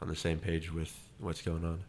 on 0.00 0.08
the 0.08 0.16
same 0.16 0.38
page 0.38 0.72
with 0.72 0.98
what's 1.18 1.42
going 1.42 1.64
on. 1.64 1.84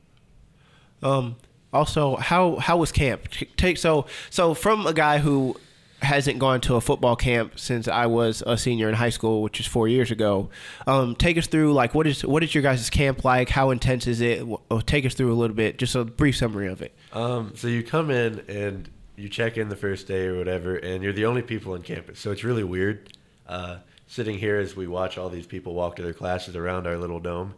Um, 1.02 1.36
also, 1.72 2.18
how 2.18 2.58
how 2.58 2.78
was 2.78 2.92
camp? 2.92 3.30
Take 3.58 3.78
so 3.78 4.06
so 4.30 4.54
from 4.54 4.86
a 4.86 4.94
guy 4.94 5.20
who 5.20 5.56
hasn't 6.04 6.40
gone 6.40 6.62
to 6.62 6.76
a 6.76 6.82
football 6.82 7.16
camp 7.16 7.60
since 7.60 7.88
I 7.88 8.06
was 8.08 8.44
a 8.46 8.58
senior 8.58 8.90
in 8.90 8.96
high 8.96 9.10
school, 9.10 9.42
which 9.42 9.60
is 9.60 9.66
four 9.66 9.88
years 9.88 10.12
ago. 10.12 10.50
Um, 10.86 11.16
take 11.16 11.38
us 11.38 11.48
through 11.48 11.74
like 11.74 11.96
what 11.96 12.06
is 12.08 12.26
what 12.26 12.44
is 12.44 12.54
your 12.54 12.62
guys' 12.62 12.90
camp 12.90 13.24
like? 13.24 13.50
How 13.50 13.72
intense 13.72 14.06
is 14.08 14.22
it? 14.22 14.42
Wh- 14.42 14.62
oh, 14.70 14.82
Take 14.82 15.06
us 15.06 15.14
through 15.14 15.32
a 15.32 15.36
little 15.36 15.56
bit, 15.56 15.78
just 15.78 15.96
a 15.96 16.04
brief 16.06 16.38
summary 16.38 16.68
of 16.68 16.82
it. 16.82 16.94
Um, 17.14 17.54
so 17.56 17.68
you 17.68 17.84
come 17.84 18.12
in 18.12 18.40
and 18.48 18.90
you 19.16 19.30
check 19.30 19.58
in 19.58 19.70
the 19.70 19.76
first 19.76 20.08
day 20.08 20.26
or 20.28 20.38
whatever, 20.38 20.76
and 20.76 21.04
you're 21.04 21.14
the 21.14 21.26
only 21.26 21.42
people 21.42 21.74
on 21.74 21.82
campus. 21.82 22.20
So 22.20 22.32
it's 22.32 22.44
really 22.44 22.64
weird 22.64 23.16
uh, 23.48 23.78
sitting 24.08 24.38
here 24.38 24.58
as 24.58 24.76
we 24.76 24.88
watch 24.88 25.18
all 25.18 25.30
these 25.30 25.48
people 25.48 25.74
walk 25.74 25.96
to 25.98 26.02
their 26.02 26.14
classes 26.14 26.56
around 26.56 26.88
our 26.88 26.98
little 26.98 27.20
dome. 27.20 27.54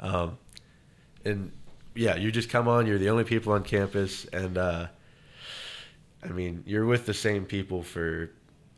Um, 0.00 0.38
and 1.24 1.52
yeah, 1.94 2.16
you 2.16 2.32
just 2.32 2.50
come 2.50 2.68
on. 2.68 2.86
You're 2.86 2.98
the 2.98 3.10
only 3.10 3.24
people 3.24 3.52
on 3.52 3.62
campus, 3.62 4.24
and 4.26 4.58
uh, 4.58 4.86
I 6.24 6.28
mean, 6.28 6.62
you're 6.66 6.86
with 6.86 7.06
the 7.06 7.14
same 7.14 7.44
people 7.44 7.82
for 7.82 8.30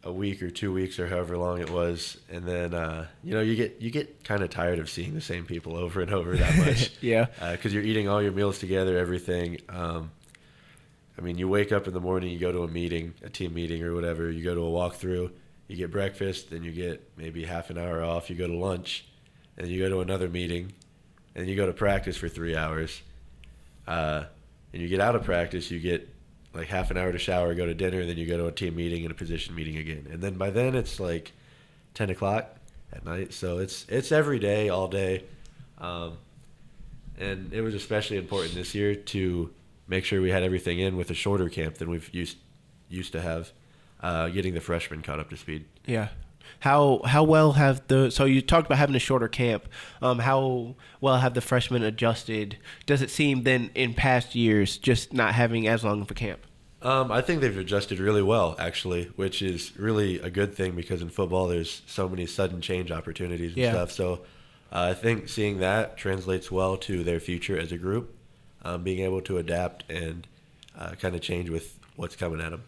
a 0.03 0.13
week 0.13 0.43
or 0.43 0.51
two 0.51 0.73
weeks 0.73 0.99
or 1.01 1.07
however 1.09 1.37
long 1.37 1.61
it 1.61 1.71
was, 1.71 2.17
and 2.31 2.45
then 2.45 2.75
uh, 2.75 3.07
you 3.25 3.35
know 3.35 3.41
you 3.41 3.57
get 3.57 3.81
you 3.81 3.91
get 3.91 4.23
kind 4.25 4.43
of 4.43 4.51
tired 4.51 4.79
of 4.79 4.89
seeing 4.91 5.15
the 5.15 5.21
same 5.21 5.45
people 5.47 5.77
over 5.77 6.01
and 6.01 6.13
over 6.13 6.37
that 6.37 6.57
much 6.59 6.93
Yeah. 7.01 7.27
because 7.53 7.73
you're 7.75 7.83
eating 7.83 8.09
all 8.09 8.23
your 8.23 8.33
meals 8.33 8.59
together, 8.59 8.97
everything. 8.99 9.59
Um, 9.69 10.11
I 11.19 11.23
mean, 11.23 11.39
you 11.39 11.49
wake 11.49 11.73
up 11.73 11.87
in 11.89 11.95
the 11.95 12.01
morning, 12.01 12.31
you 12.31 12.39
go 12.39 12.53
to 12.53 12.63
a 12.63 12.69
meeting, 12.69 13.15
a 13.23 13.31
team 13.31 13.55
meeting 13.55 13.83
or 13.83 13.95
whatever. 13.95 14.31
You 14.31 14.45
go 14.45 14.55
to 14.55 14.61
a 14.61 14.71
walkthrough, 14.71 15.31
you 15.67 15.77
get 15.77 15.91
breakfast, 15.91 16.51
then 16.51 16.63
you 16.63 16.73
get 16.73 17.09
maybe 17.17 17.45
half 17.45 17.71
an 17.71 17.79
hour 17.79 18.03
off. 18.05 18.29
You 18.29 18.37
go 18.37 18.47
to 18.47 18.55
lunch, 18.57 19.07
and 19.57 19.67
you 19.69 19.81
go 19.83 19.89
to 19.89 20.01
another 20.01 20.29
meeting, 20.29 20.73
and 21.35 21.49
you 21.49 21.57
go 21.57 21.67
to 21.67 21.73
practice 21.73 22.17
for 22.17 22.29
three 22.29 22.55
hours. 22.55 23.01
Uh, 23.89 24.25
and 24.73 24.83
you 24.83 24.89
get 24.89 25.01
out 25.01 25.17
of 25.17 25.25
practice, 25.25 25.71
you 25.71 25.81
get 25.81 26.09
like 26.57 26.69
half 26.69 26.91
an 26.91 26.97
hour 26.97 27.13
to 27.13 27.19
shower, 27.19 27.55
go 27.55 27.67
to 27.67 27.75
dinner, 27.75 28.05
then 28.05 28.17
you 28.17 28.27
go 28.27 28.37
to 28.37 28.47
a 28.47 28.53
team 28.53 28.77
meeting 28.77 29.03
and 29.05 29.13
a 29.13 29.15
position 29.15 29.55
meeting 29.55 29.77
again. 29.77 30.07
And 30.11 30.23
then 30.23 30.35
by 30.35 30.51
then 30.51 30.75
it's 30.75 30.99
like 30.99 31.33
ten 31.95 32.11
o'clock 32.11 32.57
at 32.93 33.05
night. 33.05 33.33
So 33.33 33.59
it's 33.59 33.87
it's 33.89 34.13
every 34.13 34.39
day, 34.39 34.69
all 34.69 34.89
day. 34.89 35.25
Um, 35.79 36.19
and 37.19 37.53
it 37.53 37.63
was 37.63 37.75
especially 37.75 38.17
important 38.17 38.55
this 38.55 38.75
year 38.75 38.95
to 38.95 39.51
make 39.89 40.05
sure 40.05 40.21
we 40.21 40.31
had 40.31 40.43
everything 40.43 40.79
in 40.79 40.97
with 40.97 41.11
a 41.11 41.15
shorter 41.15 41.49
camp 41.49 41.77
than 41.77 41.91
we've 41.91 42.13
used 42.15 42.39
used 42.89 43.13
to 43.13 43.21
have, 43.21 43.53
uh, 44.01 44.29
getting 44.29 44.55
the 44.55 44.61
freshmen 44.61 45.03
caught 45.03 45.19
up 45.19 45.31
to 45.31 45.37
speed. 45.37 45.65
Yeah. 45.87 46.09
How 46.61 47.01
how 47.05 47.23
well 47.25 47.53
have 47.53 47.87
the 47.89 48.11
so 48.11 48.25
you 48.25 48.41
talked 48.43 48.67
about 48.67 48.79
having 48.79 48.97
a 48.97 49.01
shorter 49.01 49.29
camp. 49.29 49.69
Um, 50.03 50.21
how 50.21 50.75
well 51.01 51.19
have 51.19 51.35
the 51.35 51.41
freshmen 51.41 51.83
adjusted? 51.83 52.59
Does 52.87 53.03
it 53.03 53.11
seem 53.11 53.43
then 53.43 53.71
in 53.75 53.95
past 53.95 54.35
years 54.35 54.79
just 54.79 55.13
not 55.13 55.35
having 55.35 55.67
as 55.69 55.85
long 55.85 56.01
of 56.03 56.11
a 56.11 56.15
camp? 56.15 56.41
Um, 56.83 57.11
I 57.11 57.21
think 57.21 57.41
they've 57.41 57.57
adjusted 57.57 57.99
really 57.99 58.23
well, 58.23 58.55
actually, 58.59 59.05
which 59.17 59.43
is 59.43 59.77
really 59.77 60.21
a 60.21 60.31
good 60.31 60.55
thing 60.55 60.77
because 60.77 61.03
in 61.03 61.09
football 61.09 61.49
there's 61.49 61.83
so 61.87 62.09
many 62.09 62.27
sudden 62.27 62.61
change 62.61 62.91
opportunities 62.93 63.53
and 63.55 63.59
Yeah. 63.59 63.73
stuff. 63.73 63.93
So 63.93 64.13
uh, 64.71 64.91
I 64.91 64.95
think 64.95 65.29
seeing 65.29 65.59
that 65.61 65.97
translates 65.97 66.51
well 66.51 66.77
to 66.79 67.03
their 67.03 67.19
future 67.19 67.59
as 67.59 67.73
a 67.73 67.79
group, 67.79 68.15
um, 68.63 68.83
being 68.83 69.01
able 69.01 69.21
to 69.23 69.39
adapt 69.39 69.91
and 69.91 70.27
uh, 70.79 70.91
kind 71.01 71.15
of 71.15 71.23
change 71.23 71.49
with 71.51 71.79
what's 71.97 72.15
coming 72.15 72.41
at 72.41 72.51
them. 72.51 72.63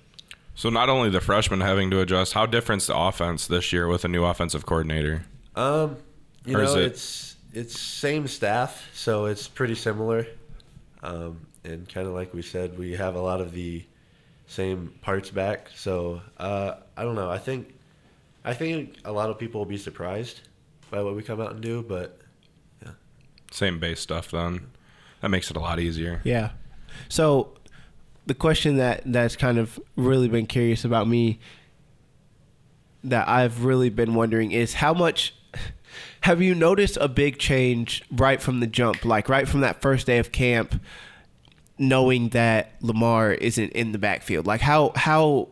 So 0.58 0.70
not 0.70 0.88
only 0.88 1.08
the 1.08 1.20
freshmen 1.20 1.60
having 1.60 1.88
to 1.92 2.00
adjust, 2.00 2.32
how 2.32 2.44
different's 2.44 2.88
the 2.88 2.96
offense 2.98 3.46
this 3.46 3.72
year 3.72 3.86
with 3.86 4.04
a 4.04 4.08
new 4.08 4.24
offensive 4.24 4.66
coordinator? 4.66 5.24
Um, 5.54 5.98
you 6.44 6.58
Or 6.58 6.64
know, 6.64 6.74
it- 6.78 6.86
it's 6.86 7.36
it's 7.52 7.78
same 7.78 8.26
staff, 8.26 8.88
so 8.92 9.26
it's 9.26 9.46
pretty 9.46 9.76
similar. 9.76 10.26
Um, 11.04 11.46
and 11.62 11.88
kind 11.88 12.08
of 12.08 12.12
like 12.12 12.34
we 12.34 12.42
said, 12.42 12.76
we 12.76 12.96
have 12.96 13.14
a 13.14 13.20
lot 13.20 13.40
of 13.40 13.52
the 13.52 13.84
same 14.48 14.92
parts 15.00 15.30
back. 15.30 15.68
So 15.76 16.22
uh, 16.38 16.74
I 16.96 17.04
don't 17.04 17.14
know. 17.14 17.30
I 17.30 17.38
think 17.38 17.72
I 18.44 18.52
think 18.52 18.96
a 19.04 19.12
lot 19.12 19.30
of 19.30 19.38
people 19.38 19.60
will 19.60 19.66
be 19.66 19.78
surprised 19.78 20.40
by 20.90 21.00
what 21.02 21.14
we 21.14 21.22
come 21.22 21.40
out 21.40 21.52
and 21.52 21.60
do, 21.60 21.84
but 21.88 22.18
yeah. 22.82 22.90
Same 23.52 23.78
base 23.78 24.00
stuff 24.00 24.32
then. 24.32 24.66
That 25.20 25.28
makes 25.28 25.52
it 25.52 25.56
a 25.56 25.60
lot 25.60 25.78
easier. 25.78 26.20
Yeah. 26.24 26.50
So 27.08 27.54
the 28.28 28.34
question 28.34 28.76
that 28.76 29.02
that's 29.06 29.36
kind 29.36 29.58
of 29.58 29.80
really 29.96 30.28
been 30.28 30.46
curious 30.46 30.84
about 30.84 31.08
me 31.08 31.40
that 33.02 33.26
I've 33.26 33.64
really 33.64 33.88
been 33.88 34.14
wondering 34.14 34.52
is 34.52 34.74
how 34.74 34.92
much 34.92 35.34
have 36.20 36.42
you 36.42 36.54
noticed 36.54 36.98
a 37.00 37.08
big 37.08 37.38
change 37.38 38.04
right 38.12 38.40
from 38.40 38.60
the 38.60 38.66
jump? 38.66 39.04
Like 39.04 39.30
right 39.30 39.48
from 39.48 39.60
that 39.60 39.80
first 39.80 40.06
day 40.06 40.18
of 40.18 40.30
camp 40.30 40.80
knowing 41.78 42.28
that 42.30 42.72
Lamar 42.82 43.32
isn't 43.32 43.70
in 43.70 43.92
the 43.92 43.98
backfield. 43.98 44.46
Like 44.46 44.60
how 44.60 44.92
how 44.94 45.48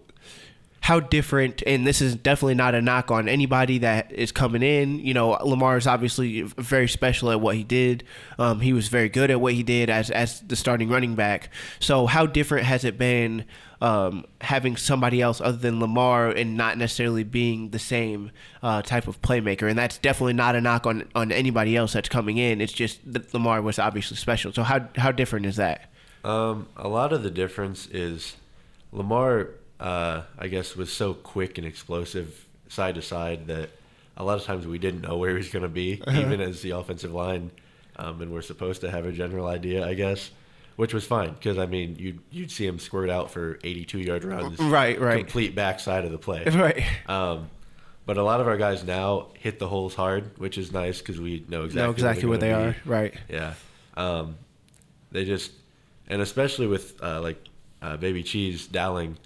how 0.87 1.00
different 1.00 1.64
and 1.66 1.85
this 1.85 2.00
is 2.00 2.14
definitely 2.14 2.55
not 2.55 2.73
a 2.73 2.81
knock 2.81 3.11
on 3.11 3.28
anybody 3.28 3.78
that 3.78 4.12
is 4.12 4.31
coming 4.31 4.62
in. 4.62 5.00
You 5.00 5.14
know 5.14 5.31
lamar 5.31 5.76
is 5.76 5.88
obviously 5.88 6.43
very 6.43 6.87
special 6.87 7.33
at 7.33 7.40
what 7.40 7.57
he 7.57 7.64
did. 7.64 8.05
Um, 8.38 8.61
he 8.61 8.73
was 8.73 8.87
very 8.87 9.09
good 9.09 9.33
at 9.33 9.40
what 9.40 9.55
he 9.55 9.64
did 9.64 9.90
as, 9.90 10.12
as 10.12 10.43
the 10.43 10.55
starting 10.55 10.88
running 10.88 11.16
back. 11.16 11.50
So 11.81 12.07
how 12.07 12.26
different 12.26 12.66
has 12.66 12.85
it 12.85 12.99
been 12.99 13.47
um, 13.81 14.26
having 14.40 14.76
somebody 14.76 15.21
else 15.21 15.40
other 15.40 15.57
than 15.57 15.81
lamar 15.81 16.31
and 16.31 16.57
not 16.57 16.78
necessarily 16.78 17.25
being 17.25 17.71
the 17.71 17.81
same 17.81 18.30
uh, 18.63 18.80
type 18.82 19.08
of 19.08 19.21
playmaker? 19.21 19.69
And 19.69 19.76
that's 19.76 19.99
definitely 19.99 20.34
not 20.34 20.54
a 20.54 20.61
knock 20.61 20.87
on, 20.87 21.08
on 21.17 21.32
anybody 21.32 21.76
else 21.76 21.95
that's 21.95 22.08
coming 22.08 22.39
in. 22.39 22.61
It's 22.61 22.73
just 22.73 23.00
that 23.13 23.34
lamar 23.34 23.61
was 23.61 23.80
obviously 23.80 24.19
special. 24.19 24.52
So 24.52 24.63
how, 24.63 24.89
how 24.95 25.11
different 25.11 25.47
is 25.47 25.56
that? 25.56 25.93
Um, 26.23 26.69
a 26.76 26.87
lot 26.87 27.13
of 27.13 27.25
the 27.25 27.30
difference 27.32 27.89
is 27.89 28.37
Lamar, 28.93 29.50
uh, 29.80 30.23
I 30.39 30.49
guess, 30.49 30.76
was 30.76 30.93
so 30.93 31.15
quick 31.15 31.58
and 31.58 31.67
explosive 31.67 32.47
side 32.69 32.95
to 32.97 33.02
side 33.02 33.47
that 33.49 33.71
a 34.17 34.25
lot 34.25 34.39
of 34.39 34.45
times 34.45 34.67
we 34.67 34.78
didn't 34.78 35.02
know 35.02 35.17
where 35.17 35.30
he 35.30 35.36
was 35.36 35.49
going 35.50 35.62
to 35.62 35.69
be, 35.69 36.02
even 36.10 36.41
as 36.41 36.62
the 36.62 36.71
offensive 36.71 37.12
line, 37.12 37.50
um, 37.97 38.21
and 38.23 38.32
we're 38.32 38.43
supposed 38.43 38.80
to 38.82 38.91
have 38.91 39.04
a 39.06 39.12
general 39.12 39.47
idea, 39.47 39.86
I 39.86 39.95
guess, 39.95 40.30
which 40.76 40.93
was 40.95 41.04
fine 41.04 41.32
because 41.34 41.58
I 41.58 41.67
mean 41.67 41.97
you'd 41.99 42.19
you'd 42.30 42.50
see 42.50 42.67
him 42.67 42.78
squirt 42.78 43.08
out 43.10 43.30
for 43.30 43.58
82 43.65 43.99
yard 43.99 44.25
runs, 44.25 44.58
Right, 44.58 45.00
right. 45.00 45.19
complete 45.21 45.54
backside 45.54 46.04
of 46.04 46.12
the 46.12 46.19
play, 46.19 46.45
right. 46.47 46.82
Um, 47.08 47.50
but 48.06 48.17
a 48.19 48.23
lot 48.23 48.41
of 48.41 48.47
our 48.49 48.56
guys 48.56 48.84
now 48.84 49.28
hit 49.39 49.58
the 49.58 49.67
holes 49.69 49.95
hard, 49.95 50.39
which 50.39 50.58
is 50.58 50.73
nice 50.73 50.99
because 50.99 51.21
we 51.21 51.45
know 51.49 51.65
exactly 51.65 51.82
know 51.82 51.91
exactly 51.91 52.25
what 52.26 52.30
what 52.34 52.41
they're 52.41 52.69
are 52.69 52.76
right. 52.84 53.15
Yeah. 53.28 53.54
Um, 53.97 54.36
they 55.12 55.25
just, 55.25 55.50
and 56.08 56.21
especially 56.23 56.67
with 56.67 57.02
uh, 57.02 57.21
like 57.21 57.43
uh, 57.82 57.97
Baby 57.97 58.23
Cheese 58.23 58.67
Dowling, 58.67 59.17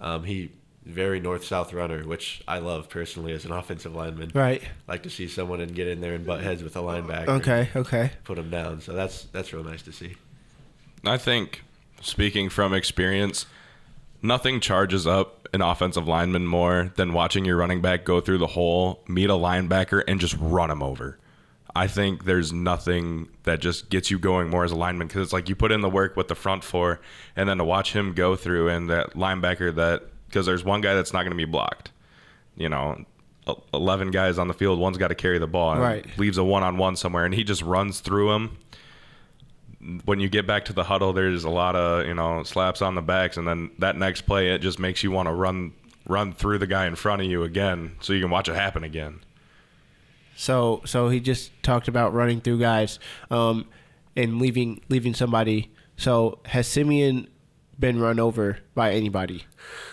um, 0.00 0.24
he 0.24 0.50
very 0.84 1.20
north 1.20 1.44
south 1.44 1.72
runner, 1.72 2.02
which 2.06 2.42
I 2.48 2.58
love 2.58 2.88
personally 2.88 3.32
as 3.32 3.44
an 3.44 3.52
offensive 3.60 3.94
lineman. 3.94 4.30
right 4.34 4.62
Like 4.88 5.02
to 5.04 5.10
see 5.10 5.28
someone 5.28 5.60
and 5.60 5.74
get 5.74 5.86
in 5.88 6.00
there 6.00 6.14
and 6.14 6.26
butt 6.26 6.40
heads 6.42 6.62
with 6.62 6.76
a 6.76 6.80
linebacker. 6.80 7.28
okay 7.28 7.68
okay 7.76 8.12
Put 8.24 8.38
him 8.38 8.50
down. 8.50 8.80
So 8.80 8.92
that's 8.92 9.24
that's 9.24 9.52
real 9.52 9.64
nice 9.64 9.82
to 9.82 9.92
see. 9.92 10.16
I 11.04 11.16
think, 11.16 11.62
speaking 12.02 12.50
from 12.50 12.74
experience, 12.74 13.46
nothing 14.22 14.60
charges 14.60 15.06
up 15.06 15.48
an 15.52 15.62
offensive 15.62 16.06
lineman 16.06 16.46
more 16.46 16.92
than 16.96 17.12
watching 17.12 17.44
your 17.44 17.56
running 17.56 17.80
back 17.80 18.04
go 18.04 18.20
through 18.20 18.38
the 18.38 18.46
hole, 18.48 19.02
meet 19.08 19.30
a 19.30 19.34
linebacker, 19.34 20.02
and 20.06 20.20
just 20.20 20.36
run 20.38 20.70
him 20.70 20.82
over. 20.82 21.18
I 21.74 21.86
think 21.86 22.24
there's 22.24 22.52
nothing 22.52 23.28
that 23.44 23.60
just 23.60 23.90
gets 23.90 24.10
you 24.10 24.18
going 24.18 24.48
more 24.50 24.64
as 24.64 24.72
a 24.72 24.76
lineman 24.76 25.06
because 25.06 25.22
it's 25.22 25.32
like 25.32 25.48
you 25.48 25.54
put 25.54 25.72
in 25.72 25.80
the 25.80 25.90
work 25.90 26.16
with 26.16 26.28
the 26.28 26.34
front 26.34 26.64
four, 26.64 27.00
and 27.36 27.48
then 27.48 27.58
to 27.58 27.64
watch 27.64 27.92
him 27.92 28.12
go 28.12 28.36
through 28.36 28.68
and 28.68 28.90
that 28.90 29.10
linebacker 29.14 29.74
that 29.76 30.04
because 30.26 30.46
there's 30.46 30.64
one 30.64 30.80
guy 30.80 30.94
that's 30.94 31.12
not 31.12 31.20
going 31.22 31.30
to 31.32 31.36
be 31.36 31.44
blocked. 31.44 31.90
You 32.56 32.68
know, 32.68 33.04
eleven 33.72 34.10
guys 34.10 34.38
on 34.38 34.48
the 34.48 34.54
field, 34.54 34.78
one's 34.78 34.98
got 34.98 35.08
to 35.08 35.14
carry 35.14 35.38
the 35.38 35.46
ball, 35.46 35.72
and 35.72 35.80
Right. 35.80 36.06
leaves 36.18 36.38
a 36.38 36.44
one 36.44 36.62
on 36.62 36.76
one 36.76 36.96
somewhere, 36.96 37.24
and 37.24 37.34
he 37.34 37.44
just 37.44 37.62
runs 37.62 38.00
through 38.00 38.32
him 38.32 38.58
when 40.04 40.20
you 40.20 40.28
get 40.28 40.46
back 40.46 40.66
to 40.66 40.72
the 40.72 40.84
huddle, 40.84 41.12
there's 41.12 41.44
a 41.44 41.50
lot 41.50 41.74
of 41.74 42.06
you 42.06 42.14
know 42.14 42.42
slaps 42.42 42.82
on 42.82 42.94
the 42.94 43.02
backs, 43.02 43.36
and 43.36 43.46
then 43.46 43.70
that 43.78 43.96
next 43.96 44.22
play, 44.22 44.50
it 44.50 44.58
just 44.58 44.78
makes 44.78 45.02
you 45.02 45.10
want 45.10 45.26
to 45.26 45.32
run 45.32 45.72
run 46.06 46.32
through 46.32 46.58
the 46.58 46.66
guy 46.66 46.86
in 46.86 46.94
front 46.96 47.22
of 47.22 47.28
you 47.28 47.42
again, 47.44 47.96
so 48.00 48.12
you 48.12 48.20
can 48.20 48.30
watch 48.30 48.48
it 48.48 48.54
happen 48.54 48.84
again. 48.84 49.20
So 50.40 50.80
so 50.86 51.10
he 51.10 51.20
just 51.20 51.52
talked 51.62 51.86
about 51.86 52.14
running 52.14 52.40
through 52.40 52.60
guys 52.60 52.98
um, 53.30 53.66
and 54.16 54.40
leaving 54.40 54.80
leaving 54.88 55.12
somebody. 55.12 55.70
So 55.98 56.38
has 56.46 56.66
Simeon 56.66 57.28
been 57.78 58.00
run 58.00 58.18
over 58.18 58.56
by 58.74 58.92
anybody? 58.92 59.44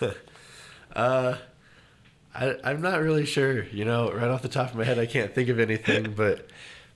I, 2.34 2.56
I'm 2.64 2.80
not 2.80 3.02
really 3.02 3.26
sure. 3.26 3.64
You 3.64 3.84
know, 3.84 4.10
right 4.10 4.28
off 4.30 4.40
the 4.40 4.48
top 4.48 4.70
of 4.70 4.76
my 4.76 4.84
head, 4.84 4.98
I 4.98 5.04
can't 5.04 5.34
think 5.34 5.50
of 5.50 5.60
anything, 5.60 6.12
but 6.16 6.48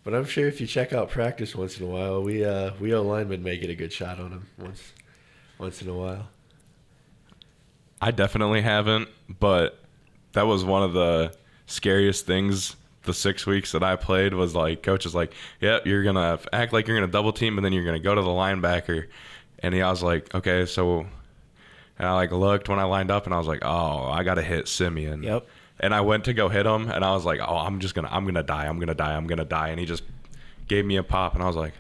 but 0.03 0.15
I'm 0.15 0.25
sure 0.25 0.49
if 0.49 0.59
you 0.59 0.67
check 0.67 0.95
out 0.95 1.11
practice 1.11 1.55
once 1.55 1.79
in 1.79 1.85
a 1.85 1.89
while, 1.91 2.23
we 2.23 2.43
uh, 2.43 2.71
we 2.81 2.95
O 2.95 3.03
linemen 3.03 3.43
may 3.43 3.59
get 3.59 3.69
a 3.69 3.75
good 3.75 3.93
shot 3.93 4.19
on 4.19 4.31
him 4.31 4.47
once 4.57 4.95
once 5.59 5.83
in 5.83 5.91
a 5.91 5.95
while. 5.95 6.31
I 8.01 8.13
definitely 8.13 8.63
haven't, 8.63 9.11
but 9.29 9.79
that 10.33 10.47
was 10.47 10.65
one 10.65 10.83
of 10.83 10.95
the 10.95 11.35
scariest 11.67 12.25
things. 12.25 12.77
The 13.05 13.15
six 13.15 13.47
weeks 13.47 13.73
that 13.73 13.83
I 13.83 13.97
played 13.97 14.33
was 14.33 14.55
like, 14.55 14.83
coach 14.83 15.07
is 15.07 15.15
like, 15.15 15.33
"Yep, 15.61 15.87
you're 15.87 16.05
gonna 16.05 16.39
act 16.53 16.73
like 16.73 16.87
you're 16.87 16.97
gonna 16.97 17.11
double 17.11 17.33
team, 17.33 17.59
and 17.59 17.65
then 17.65 17.73
you're 17.73 17.85
gonna 17.85 17.99
go 17.99 18.15
to 18.15 18.23
the 18.23 18.29
linebacker." 18.29 19.09
And 19.59 19.75
he, 19.75 19.83
I 19.83 19.91
was 19.91 20.03
like, 20.03 20.33
"Okay, 20.35 20.67
so," 20.67 21.07
and 21.99 22.09
I 22.09 22.15
like 22.15 22.31
looked 22.31 22.69
when 22.69 22.79
I 22.79 22.85
lined 22.85 23.11
up, 23.11 23.27
and 23.27 23.35
I 23.35 23.39
was 23.39 23.49
like, 23.49 23.61
"Oh, 23.63 24.07
I 24.11 24.23
gotta 24.23 24.43
hit 24.43 24.69
Simeon." 24.69 25.23
Yep. 25.23 25.47
And 25.81 25.93
I 25.93 26.01
went 26.03 26.25
to 26.27 26.33
go 26.33 26.49
hit 26.49 26.65
him, 26.65 26.89
and 26.91 27.05
I 27.05 27.13
was 27.13 27.25
like, 27.25 27.41
"Oh, 27.41 27.57
I'm 27.57 27.81
just 27.81 27.95
gonna, 27.95 28.09
I'm 28.11 28.25
gonna 28.25 28.45
die, 28.45 28.67
I'm 28.67 28.79
gonna 28.79 28.95
die, 28.95 29.17
I'm 29.17 29.27
gonna 29.27 29.45
die," 29.45 29.71
and 29.71 29.81
he 29.81 29.87
just 29.87 30.05
gave 30.69 30.85
me 30.85 30.97
a 30.97 31.03
pop, 31.03 31.35
and 31.35 31.43
I 31.43 31.47
was 31.47 31.57
like, 31.57 31.75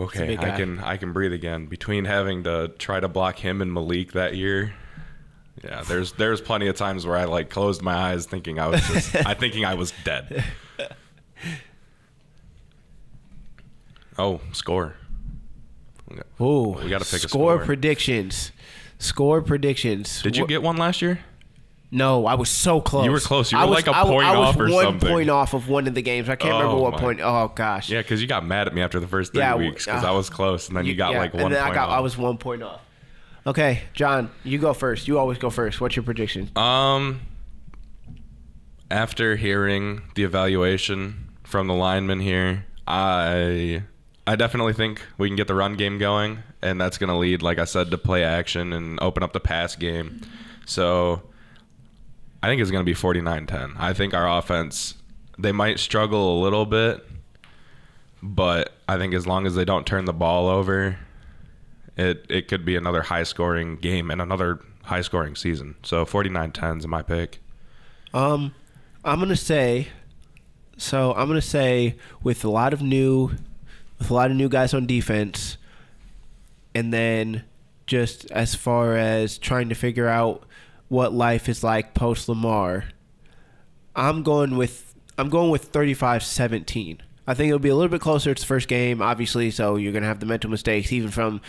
"Okay, 0.00 0.36
I 0.36 0.50
guy. 0.50 0.56
can, 0.56 0.80
I 0.80 0.96
can 0.96 1.12
breathe 1.12 1.32
again." 1.32 1.66
Between 1.66 2.04
having 2.04 2.42
to 2.44 2.72
try 2.78 2.98
to 2.98 3.06
block 3.06 3.38
him 3.38 3.62
and 3.62 3.72
Malik 3.72 4.12
that 4.12 4.34
year, 4.34 4.74
yeah, 5.64 5.82
there's 5.82 6.12
there's 6.12 6.40
plenty 6.40 6.66
of 6.68 6.76
times 6.76 7.06
where 7.06 7.16
I 7.16 7.24
like 7.24 7.50
closed 7.50 7.82
my 7.82 7.94
eyes 7.94 8.26
thinking 8.26 8.58
I 8.58 8.68
was 8.68 8.80
just, 8.86 9.14
I 9.26 9.34
thinking 9.34 9.64
I 9.64 9.74
was 9.74 9.92
dead. 10.04 10.44
Oh, 14.18 14.40
score! 14.52 14.94
Ooh, 16.40 16.76
We 16.82 16.88
gotta 16.88 17.04
pick 17.04 17.24
a 17.24 17.28
score 17.28 17.56
score. 17.56 17.58
predictions. 17.64 18.52
Score 18.98 19.42
predictions. 19.42 20.22
Did 20.22 20.36
you 20.38 20.46
get 20.46 20.62
one 20.62 20.76
last 20.78 21.02
year? 21.02 21.20
No, 21.90 22.26
I 22.26 22.34
was 22.34 22.48
so 22.48 22.80
close. 22.80 23.04
You 23.04 23.12
were 23.12 23.20
close. 23.20 23.52
You 23.52 23.58
I 23.58 23.64
were 23.64 23.70
was, 23.70 23.86
like 23.86 23.94
a 23.94 23.96
I, 23.96 24.02
point 24.04 24.26
I 24.26 24.36
was 24.38 24.48
off 24.48 24.56
or 24.60 24.70
one 24.70 24.84
something. 24.84 25.08
point 25.08 25.30
off 25.30 25.54
of 25.54 25.68
one 25.68 25.86
of 25.86 25.94
the 25.94 26.02
games. 26.02 26.28
I 26.28 26.36
can't 26.36 26.54
Oh, 26.54 26.58
remember 26.58 26.80
what 26.82 26.92
my- 26.94 26.98
point. 27.00 27.20
Oh 27.22 27.52
gosh. 27.54 27.90
Yeah, 27.90 28.00
because 28.02 28.20
you 28.22 28.26
got 28.26 28.44
mad 28.44 28.66
at 28.66 28.74
me 28.74 28.80
after 28.82 28.98
the 28.98 29.06
first 29.06 29.32
three 29.32 29.40
Yeah, 29.42 29.54
weeks 29.54 29.84
because 29.84 30.02
uh, 30.02 30.08
I 30.08 30.10
was 30.12 30.28
close, 30.30 30.68
and 30.68 30.76
then 30.76 30.86
you, 30.86 30.94
got 30.94 31.12
yeah, 31.12 31.18
like 31.18 31.34
one 31.34 31.44
and 31.44 31.54
then 31.54 31.60
point 31.62 31.72
I 31.72 31.74
got. 31.74 31.88
off. 31.90 31.98
I 31.98 32.00
was 32.00 32.16
one 32.16 32.38
point 32.38 32.62
off. 32.62 32.80
Okay, 33.46 33.82
John, 33.94 34.30
you 34.42 34.58
go 34.58 34.74
first. 34.74 35.06
You 35.06 35.18
always 35.18 35.38
go 35.38 35.50
first. 35.50 35.80
What's 35.80 35.94
your 35.94 36.02
prediction? 36.02 36.50
Um, 36.56 37.20
after 38.90 39.36
hearing 39.36 40.02
the 40.16 40.24
evaluation 40.24 41.28
from 41.44 41.68
the 41.68 41.74
lineman 41.74 42.18
here, 42.18 42.66
I 42.88 43.84
I 44.26 44.34
definitely 44.34 44.72
think 44.72 45.00
we 45.16 45.28
can 45.28 45.36
get 45.36 45.46
the 45.46 45.54
run 45.54 45.76
game 45.76 45.98
going, 45.98 46.42
and 46.60 46.80
that's 46.80 46.98
going 46.98 47.08
to 47.10 47.16
lead, 47.16 47.42
like 47.42 47.60
I 47.60 47.64
said, 47.64 47.92
to 47.92 47.98
play 47.98 48.24
action 48.24 48.72
and 48.72 48.98
open 49.00 49.22
up 49.22 49.32
the 49.32 49.40
pass 49.40 49.76
game. 49.76 50.22
So 50.64 51.22
I 52.42 52.48
think 52.48 52.60
it's 52.60 52.72
going 52.72 52.84
to 52.84 52.90
be 52.90 52.98
49-10. 52.98 53.74
I 53.78 53.92
think 53.92 54.12
our 54.12 54.38
offense 54.38 54.94
they 55.38 55.52
might 55.52 55.78
struggle 55.78 56.40
a 56.40 56.42
little 56.42 56.66
bit, 56.66 57.06
but 58.22 58.72
I 58.88 58.96
think 58.96 59.14
as 59.14 59.26
long 59.26 59.46
as 59.46 59.54
they 59.54 59.64
don't 59.64 59.86
turn 59.86 60.06
the 60.06 60.12
ball 60.12 60.48
over, 60.48 60.98
it 61.96 62.26
it 62.28 62.48
could 62.48 62.64
be 62.64 62.76
another 62.76 63.02
high 63.02 63.22
scoring 63.22 63.76
game 63.76 64.10
and 64.10 64.20
another 64.20 64.60
high 64.84 65.00
scoring 65.00 65.34
season. 65.34 65.76
So 65.82 66.04
49-10 66.04 66.78
is 66.78 66.86
my 66.86 67.02
pick. 67.02 67.40
Um, 68.14 68.54
I'm 69.04 69.18
gonna 69.18 69.36
say. 69.36 69.88
So 70.76 71.12
I'm 71.14 71.26
gonna 71.28 71.40
say 71.40 71.96
with 72.22 72.44
a 72.44 72.50
lot 72.50 72.72
of 72.72 72.82
new, 72.82 73.32
with 73.98 74.10
a 74.10 74.14
lot 74.14 74.30
of 74.30 74.36
new 74.36 74.48
guys 74.48 74.74
on 74.74 74.86
defense, 74.86 75.56
and 76.74 76.92
then 76.92 77.44
just 77.86 78.30
as 78.30 78.54
far 78.54 78.96
as 78.96 79.38
trying 79.38 79.68
to 79.68 79.74
figure 79.74 80.08
out 80.08 80.44
what 80.88 81.12
life 81.12 81.48
is 81.48 81.64
like 81.64 81.94
post 81.94 82.28
Lamar, 82.28 82.84
I'm 83.94 84.22
going 84.22 84.56
with 84.56 84.94
I'm 85.18 85.30
going 85.30 85.50
with 85.50 85.72
35-17. 85.72 86.98
I 87.26 87.34
think 87.34 87.48
it'll 87.48 87.58
be 87.58 87.70
a 87.70 87.74
little 87.74 87.90
bit 87.90 88.02
closer. 88.02 88.30
It's 88.30 88.42
the 88.42 88.46
first 88.46 88.68
game, 88.68 89.00
obviously, 89.00 89.50
so 89.50 89.76
you're 89.76 89.92
gonna 89.92 90.06
have 90.06 90.20
the 90.20 90.26
mental 90.26 90.50
mistakes, 90.50 90.92
even 90.92 91.10
from 91.10 91.40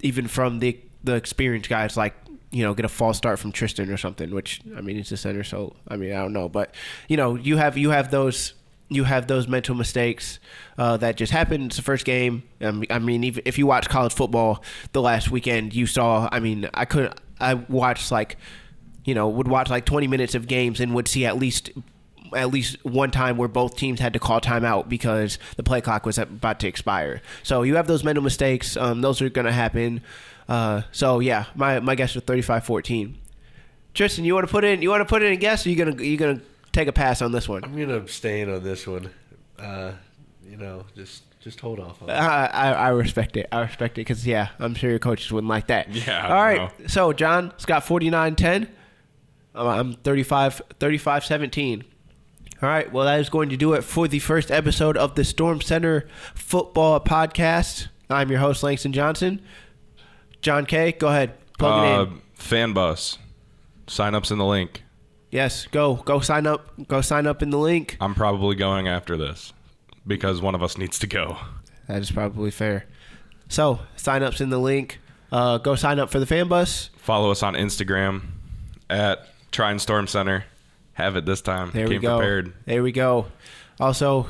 even 0.00 0.26
from 0.28 0.58
the 0.58 0.78
the 1.04 1.14
experienced 1.14 1.70
guys 1.70 1.96
like 1.96 2.14
you 2.50 2.62
know 2.62 2.74
get 2.74 2.84
a 2.84 2.88
false 2.88 3.16
start 3.16 3.38
from 3.38 3.52
Tristan 3.52 3.90
or 3.90 3.96
something. 3.96 4.30
Which 4.30 4.60
I 4.76 4.80
mean, 4.80 4.96
he's 4.96 5.12
a 5.12 5.16
center, 5.16 5.44
so 5.44 5.76
I 5.88 5.96
mean 5.96 6.12
I 6.12 6.16
don't 6.16 6.32
know, 6.32 6.48
but 6.48 6.74
you 7.08 7.16
know 7.16 7.34
you 7.34 7.56
have 7.56 7.76
you 7.76 7.90
have 7.90 8.10
those 8.10 8.54
you 8.88 9.04
have 9.04 9.26
those 9.26 9.48
mental 9.48 9.74
mistakes 9.74 10.38
uh, 10.78 10.96
that 10.98 11.16
just 11.16 11.32
happened. 11.32 11.66
It's 11.66 11.76
the 11.76 11.82
first 11.82 12.04
game. 12.04 12.44
I 12.60 12.98
mean, 12.98 13.24
even 13.24 13.42
if 13.44 13.58
you 13.58 13.66
watch 13.66 13.88
college 13.88 14.14
football 14.14 14.62
the 14.92 15.02
last 15.02 15.30
weekend, 15.30 15.74
you 15.74 15.86
saw. 15.86 16.28
I 16.30 16.40
mean, 16.40 16.68
I 16.72 16.84
could 16.84 17.12
I 17.40 17.54
watched 17.54 18.12
like 18.12 18.36
you 19.04 19.14
know 19.14 19.28
would 19.28 19.48
watch 19.48 19.70
like 19.70 19.84
20 19.86 20.06
minutes 20.06 20.34
of 20.34 20.46
games 20.46 20.80
and 20.80 20.94
would 20.94 21.08
see 21.08 21.24
at 21.24 21.36
least 21.36 21.70
at 22.34 22.50
least 22.50 22.84
one 22.84 23.10
time 23.10 23.36
where 23.36 23.48
both 23.48 23.76
teams 23.76 24.00
had 24.00 24.12
to 24.12 24.18
call 24.18 24.40
timeout 24.40 24.88
because 24.88 25.38
the 25.56 25.62
play 25.62 25.80
clock 25.80 26.06
was 26.06 26.18
about 26.18 26.60
to 26.60 26.68
expire. 26.68 27.22
So 27.42 27.62
you 27.62 27.76
have 27.76 27.86
those 27.86 28.04
mental 28.04 28.24
mistakes. 28.24 28.76
Um, 28.76 29.00
those 29.00 29.20
are 29.22 29.28
going 29.28 29.46
to 29.46 29.52
happen. 29.52 30.00
Uh, 30.48 30.82
so 30.92 31.20
yeah, 31.20 31.46
my 31.54 31.80
my 31.80 31.94
guess 31.94 32.14
is 32.14 32.22
35-14. 32.22 33.14
Tristan, 33.94 34.24
you 34.24 34.34
want 34.34 34.46
to 34.46 34.52
put 34.52 34.64
in 34.64 34.82
you 34.82 34.90
want 34.90 35.00
to 35.00 35.06
put 35.06 35.22
in 35.22 35.32
a 35.32 35.36
guess? 35.36 35.66
Or 35.66 35.70
you 35.70 35.76
gonna 35.76 36.02
you 36.02 36.16
gonna 36.16 36.40
take 36.72 36.86
a 36.86 36.92
pass 36.92 37.22
on 37.22 37.32
this 37.32 37.48
one? 37.48 37.64
I'm 37.64 37.78
gonna 37.78 37.96
abstain 37.96 38.50
on 38.50 38.62
this 38.62 38.86
one. 38.86 39.10
Uh, 39.58 39.92
you 40.48 40.56
know, 40.56 40.84
just 40.94 41.22
just 41.46 41.60
hold 41.60 41.78
off 41.78 42.02
on 42.02 42.10
it. 42.10 42.12
I, 42.12 42.46
I, 42.46 42.72
I 42.72 42.88
respect 42.88 43.36
it. 43.36 43.46
I 43.52 43.60
respect 43.60 43.98
it 43.98 44.00
because, 44.00 44.26
yeah, 44.26 44.48
I'm 44.58 44.74
sure 44.74 44.90
your 44.90 44.98
coaches 44.98 45.30
wouldn't 45.30 45.48
like 45.48 45.68
that. 45.68 45.88
Yeah, 45.94 46.26
All 46.26 46.42
right. 46.42 46.72
So, 46.88 47.12
John, 47.12 47.52
it's 47.54 47.64
got 47.64 47.84
49 47.84 48.34
10. 48.34 48.68
I'm 49.54 49.94
35 49.94 50.60
35 50.80 51.24
17. 51.24 51.84
All 52.62 52.68
right. 52.68 52.90
Well, 52.92 53.04
that 53.04 53.20
is 53.20 53.28
going 53.28 53.50
to 53.50 53.56
do 53.56 53.74
it 53.74 53.82
for 53.84 54.08
the 54.08 54.18
first 54.18 54.50
episode 54.50 54.96
of 54.96 55.14
the 55.14 55.24
Storm 55.24 55.60
Center 55.60 56.08
Football 56.34 57.00
Podcast. 57.00 57.88
I'm 58.08 58.30
your 58.30 58.40
host, 58.40 58.62
Langston 58.62 58.92
Johnson. 58.92 59.42
John 60.40 60.64
K., 60.64 60.92
go 60.92 61.08
ahead. 61.08 61.34
Plug 61.58 61.84
it 61.84 61.92
Uh, 61.92 62.02
in. 62.04 62.22
fan 62.34 62.72
bus. 62.72 63.18
Sign 63.86 64.14
ups 64.14 64.30
in 64.30 64.38
the 64.38 64.44
link. 64.46 64.82
Yes, 65.30 65.66
go. 65.66 65.96
Go 65.96 66.20
sign 66.20 66.46
up. 66.46 66.70
Go 66.88 67.00
sign 67.00 67.26
up 67.26 67.42
in 67.42 67.50
the 67.50 67.58
link. 67.58 67.96
I'm 68.00 68.14
probably 68.14 68.54
going 68.56 68.88
after 68.88 69.16
this 69.16 69.52
because 70.06 70.40
one 70.40 70.54
of 70.54 70.62
us 70.62 70.78
needs 70.78 70.98
to 71.00 71.06
go. 71.06 71.36
That 71.88 72.00
is 72.00 72.10
probably 72.10 72.50
fair. 72.50 72.86
So, 73.48 73.80
sign 73.96 74.22
up's 74.22 74.40
in 74.40 74.50
the 74.50 74.58
link. 74.58 74.98
Uh, 75.30 75.58
go 75.58 75.74
sign 75.74 75.98
up 75.98 76.10
for 76.10 76.18
the 76.20 76.26
fan 76.26 76.48
bus. 76.48 76.90
Follow 76.96 77.30
us 77.30 77.42
on 77.42 77.54
Instagram 77.54 78.22
at 78.88 79.28
Trine 79.52 79.78
Storm 79.78 80.06
Center. 80.06 80.44
Have 80.96 81.16
it 81.16 81.24
this 81.24 81.40
time. 81.40 81.70
There 81.72 81.86
Came 81.86 81.96
we 81.96 81.98
go. 82.00 82.18
prepared. 82.18 82.52
There 82.66 82.82
we 82.82 82.90
go. 82.92 83.26
Also, 83.78 84.28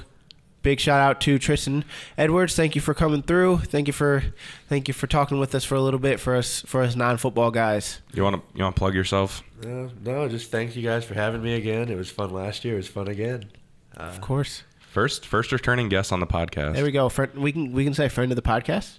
big 0.62 0.80
shout 0.80 1.00
out 1.00 1.20
to 1.22 1.38
Tristan 1.38 1.84
Edwards. 2.18 2.54
Thank 2.56 2.74
you 2.74 2.80
for 2.80 2.92
coming 2.92 3.22
through. 3.22 3.58
Thank 3.58 3.86
you 3.86 3.92
for 3.92 4.24
thank 4.68 4.88
you 4.88 4.94
for 4.94 5.06
talking 5.06 5.38
with 5.38 5.54
us 5.54 5.64
for 5.64 5.76
a 5.76 5.80
little 5.80 6.00
bit 6.00 6.18
for 6.18 6.34
us 6.34 6.62
for 6.62 6.82
us 6.82 6.96
non 6.96 7.16
football 7.18 7.50
guys. 7.52 8.00
You 8.14 8.24
want 8.24 8.36
to 8.36 8.42
you 8.58 8.64
want 8.64 8.74
to 8.76 8.78
plug 8.80 8.94
yourself? 8.94 9.42
No, 9.62 9.90
no, 10.04 10.28
just 10.28 10.50
thank 10.50 10.74
you 10.76 10.82
guys 10.82 11.04
for 11.04 11.14
having 11.14 11.42
me 11.42 11.54
again. 11.54 11.88
It 11.88 11.96
was 11.96 12.10
fun 12.10 12.30
last 12.30 12.64
year. 12.64 12.74
It 12.74 12.78
was 12.78 12.88
fun 12.88 13.08
again. 13.08 13.44
Uh, 13.96 14.02
Of 14.02 14.20
course. 14.20 14.64
First 14.90 15.24
first 15.24 15.52
returning 15.52 15.88
guest 15.88 16.12
on 16.12 16.20
the 16.20 16.26
podcast. 16.26 16.74
There 16.74 16.84
we 16.84 16.90
go. 16.90 17.08
Friend, 17.08 17.32
we 17.34 17.52
can 17.52 17.72
we 17.72 17.84
can 17.84 17.94
say 17.94 18.08
friend 18.08 18.32
of 18.32 18.36
the 18.36 18.42
podcast. 18.42 18.98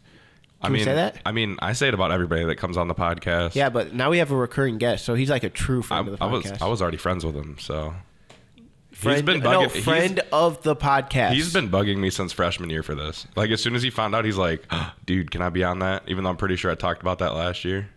I 0.61 0.65
Can 0.67 0.73
we 0.73 0.79
mean, 0.79 0.85
say 0.85 0.95
that? 0.95 1.17
I 1.25 1.31
mean, 1.31 1.57
I 1.59 1.73
say 1.73 1.87
it 1.87 1.93
about 1.93 2.11
everybody 2.11 2.43
that 2.45 2.55
comes 2.55 2.77
on 2.77 2.87
the 2.87 2.95
podcast. 2.95 3.53
Yeah, 3.53 3.69
but 3.69 3.93
now 3.93 4.09
we 4.09 4.17
have 4.17 4.31
a 4.31 4.35
recurring 4.35 4.79
guest, 4.79 5.05
so 5.05 5.13
he's 5.13 5.29
like 5.29 5.43
a 5.43 5.49
true 5.51 5.79
I, 5.79 5.83
friend 5.83 6.07
of 6.07 6.17
the 6.17 6.25
podcast. 6.25 6.27
I 6.27 6.31
was 6.31 6.43
podcast. 6.45 6.61
I 6.61 6.67
was 6.67 6.81
already 6.81 6.97
friends 6.97 7.25
with 7.25 7.35
him, 7.35 7.57
so 7.59 7.93
friend, 8.91 9.17
he's 9.17 9.21
been 9.25 9.39
no 9.41 9.61
bugging. 9.61 9.71
he's- 9.71 9.83
friend 9.83 10.21
of 10.31 10.63
the 10.63 10.75
podcast. 10.75 11.33
He's 11.33 11.53
been 11.53 11.69
bugging 11.69 11.97
me 11.97 12.09
since 12.09 12.33
freshman 12.33 12.69
year 12.71 12.81
for 12.81 12.95
this. 12.95 13.27
Like 13.35 13.51
as 13.51 13.61
soon 13.61 13.75
as 13.75 13.83
he 13.83 13.91
found 13.91 14.15
out, 14.15 14.25
he's 14.25 14.37
like, 14.37 14.65
ah, 14.71 14.95
"Dude, 15.05 15.29
can 15.29 15.43
I 15.43 15.49
be 15.49 15.63
on 15.63 15.79
that?" 15.79 16.03
Even 16.07 16.23
though 16.23 16.31
I'm 16.31 16.37
pretty 16.37 16.55
sure 16.55 16.71
I 16.71 16.75
talked 16.75 17.01
about 17.01 17.19
that 17.19 17.33
last 17.35 17.63
year. 17.63 17.89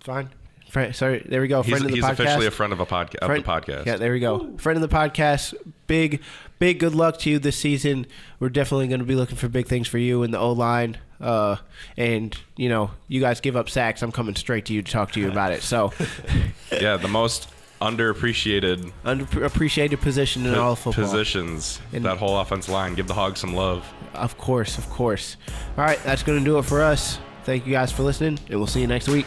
fine. 0.00 0.30
Friend, 0.70 0.96
sorry, 0.96 1.24
there 1.28 1.40
we 1.40 1.46
go. 1.46 1.62
He's, 1.62 1.70
Friend 1.70 1.84
of 1.84 1.90
the 1.92 1.96
he's 1.98 2.04
podcast. 2.04 2.12
officially 2.14 2.46
a 2.46 2.50
friend 2.50 2.72
of 2.72 2.80
a 2.80 2.86
podcast. 2.86 3.16
Of 3.18 3.30
the 3.30 3.48
podcast. 3.48 3.86
Yeah, 3.86 3.96
there 3.96 4.10
we 4.12 4.18
go. 4.18 4.56
Friend 4.56 4.76
of 4.76 4.90
the 4.90 4.92
podcast. 4.92 5.54
Big, 5.86 6.20
big 6.58 6.80
good 6.80 6.96
luck 6.96 7.18
to 7.20 7.30
you 7.30 7.38
this 7.38 7.56
season. 7.56 8.06
We're 8.40 8.48
definitely 8.48 8.88
going 8.88 8.98
to 8.98 9.06
be 9.06 9.14
looking 9.14 9.36
for 9.36 9.48
big 9.48 9.68
things 9.68 9.86
for 9.86 9.98
you 9.98 10.24
in 10.24 10.32
the 10.32 10.38
O 10.40 10.50
line. 10.50 10.96
Uh, 11.24 11.56
and 11.96 12.36
you 12.56 12.68
know, 12.68 12.90
you 13.08 13.20
guys 13.20 13.40
give 13.40 13.56
up 13.56 13.70
sacks. 13.70 14.02
I'm 14.02 14.12
coming 14.12 14.36
straight 14.36 14.66
to 14.66 14.74
you 14.74 14.82
to 14.82 14.92
talk 14.92 15.12
to 15.12 15.20
you 15.20 15.30
about 15.30 15.52
it. 15.52 15.62
So, 15.62 15.92
yeah, 16.72 16.98
the 16.98 17.08
most 17.08 17.48
underappreciated 17.80 18.92
underappreciated 19.04 20.00
position 20.00 20.44
in 20.46 20.54
all 20.54 20.72
of 20.72 20.78
football. 20.78 21.04
positions. 21.04 21.80
And- 21.92 22.04
that 22.04 22.18
whole 22.18 22.38
offense 22.38 22.68
line. 22.68 22.94
Give 22.94 23.08
the 23.08 23.14
Hogs 23.14 23.40
some 23.40 23.54
love. 23.54 23.90
Of 24.12 24.36
course, 24.38 24.76
of 24.78 24.88
course. 24.90 25.36
All 25.76 25.84
right, 25.84 25.98
that's 26.04 26.22
going 26.22 26.38
to 26.38 26.44
do 26.44 26.58
it 26.58 26.64
for 26.64 26.82
us. 26.82 27.18
Thank 27.44 27.66
you 27.66 27.72
guys 27.72 27.90
for 27.90 28.02
listening, 28.02 28.38
and 28.48 28.58
we'll 28.58 28.66
see 28.66 28.80
you 28.80 28.86
next 28.86 29.08
week. 29.08 29.26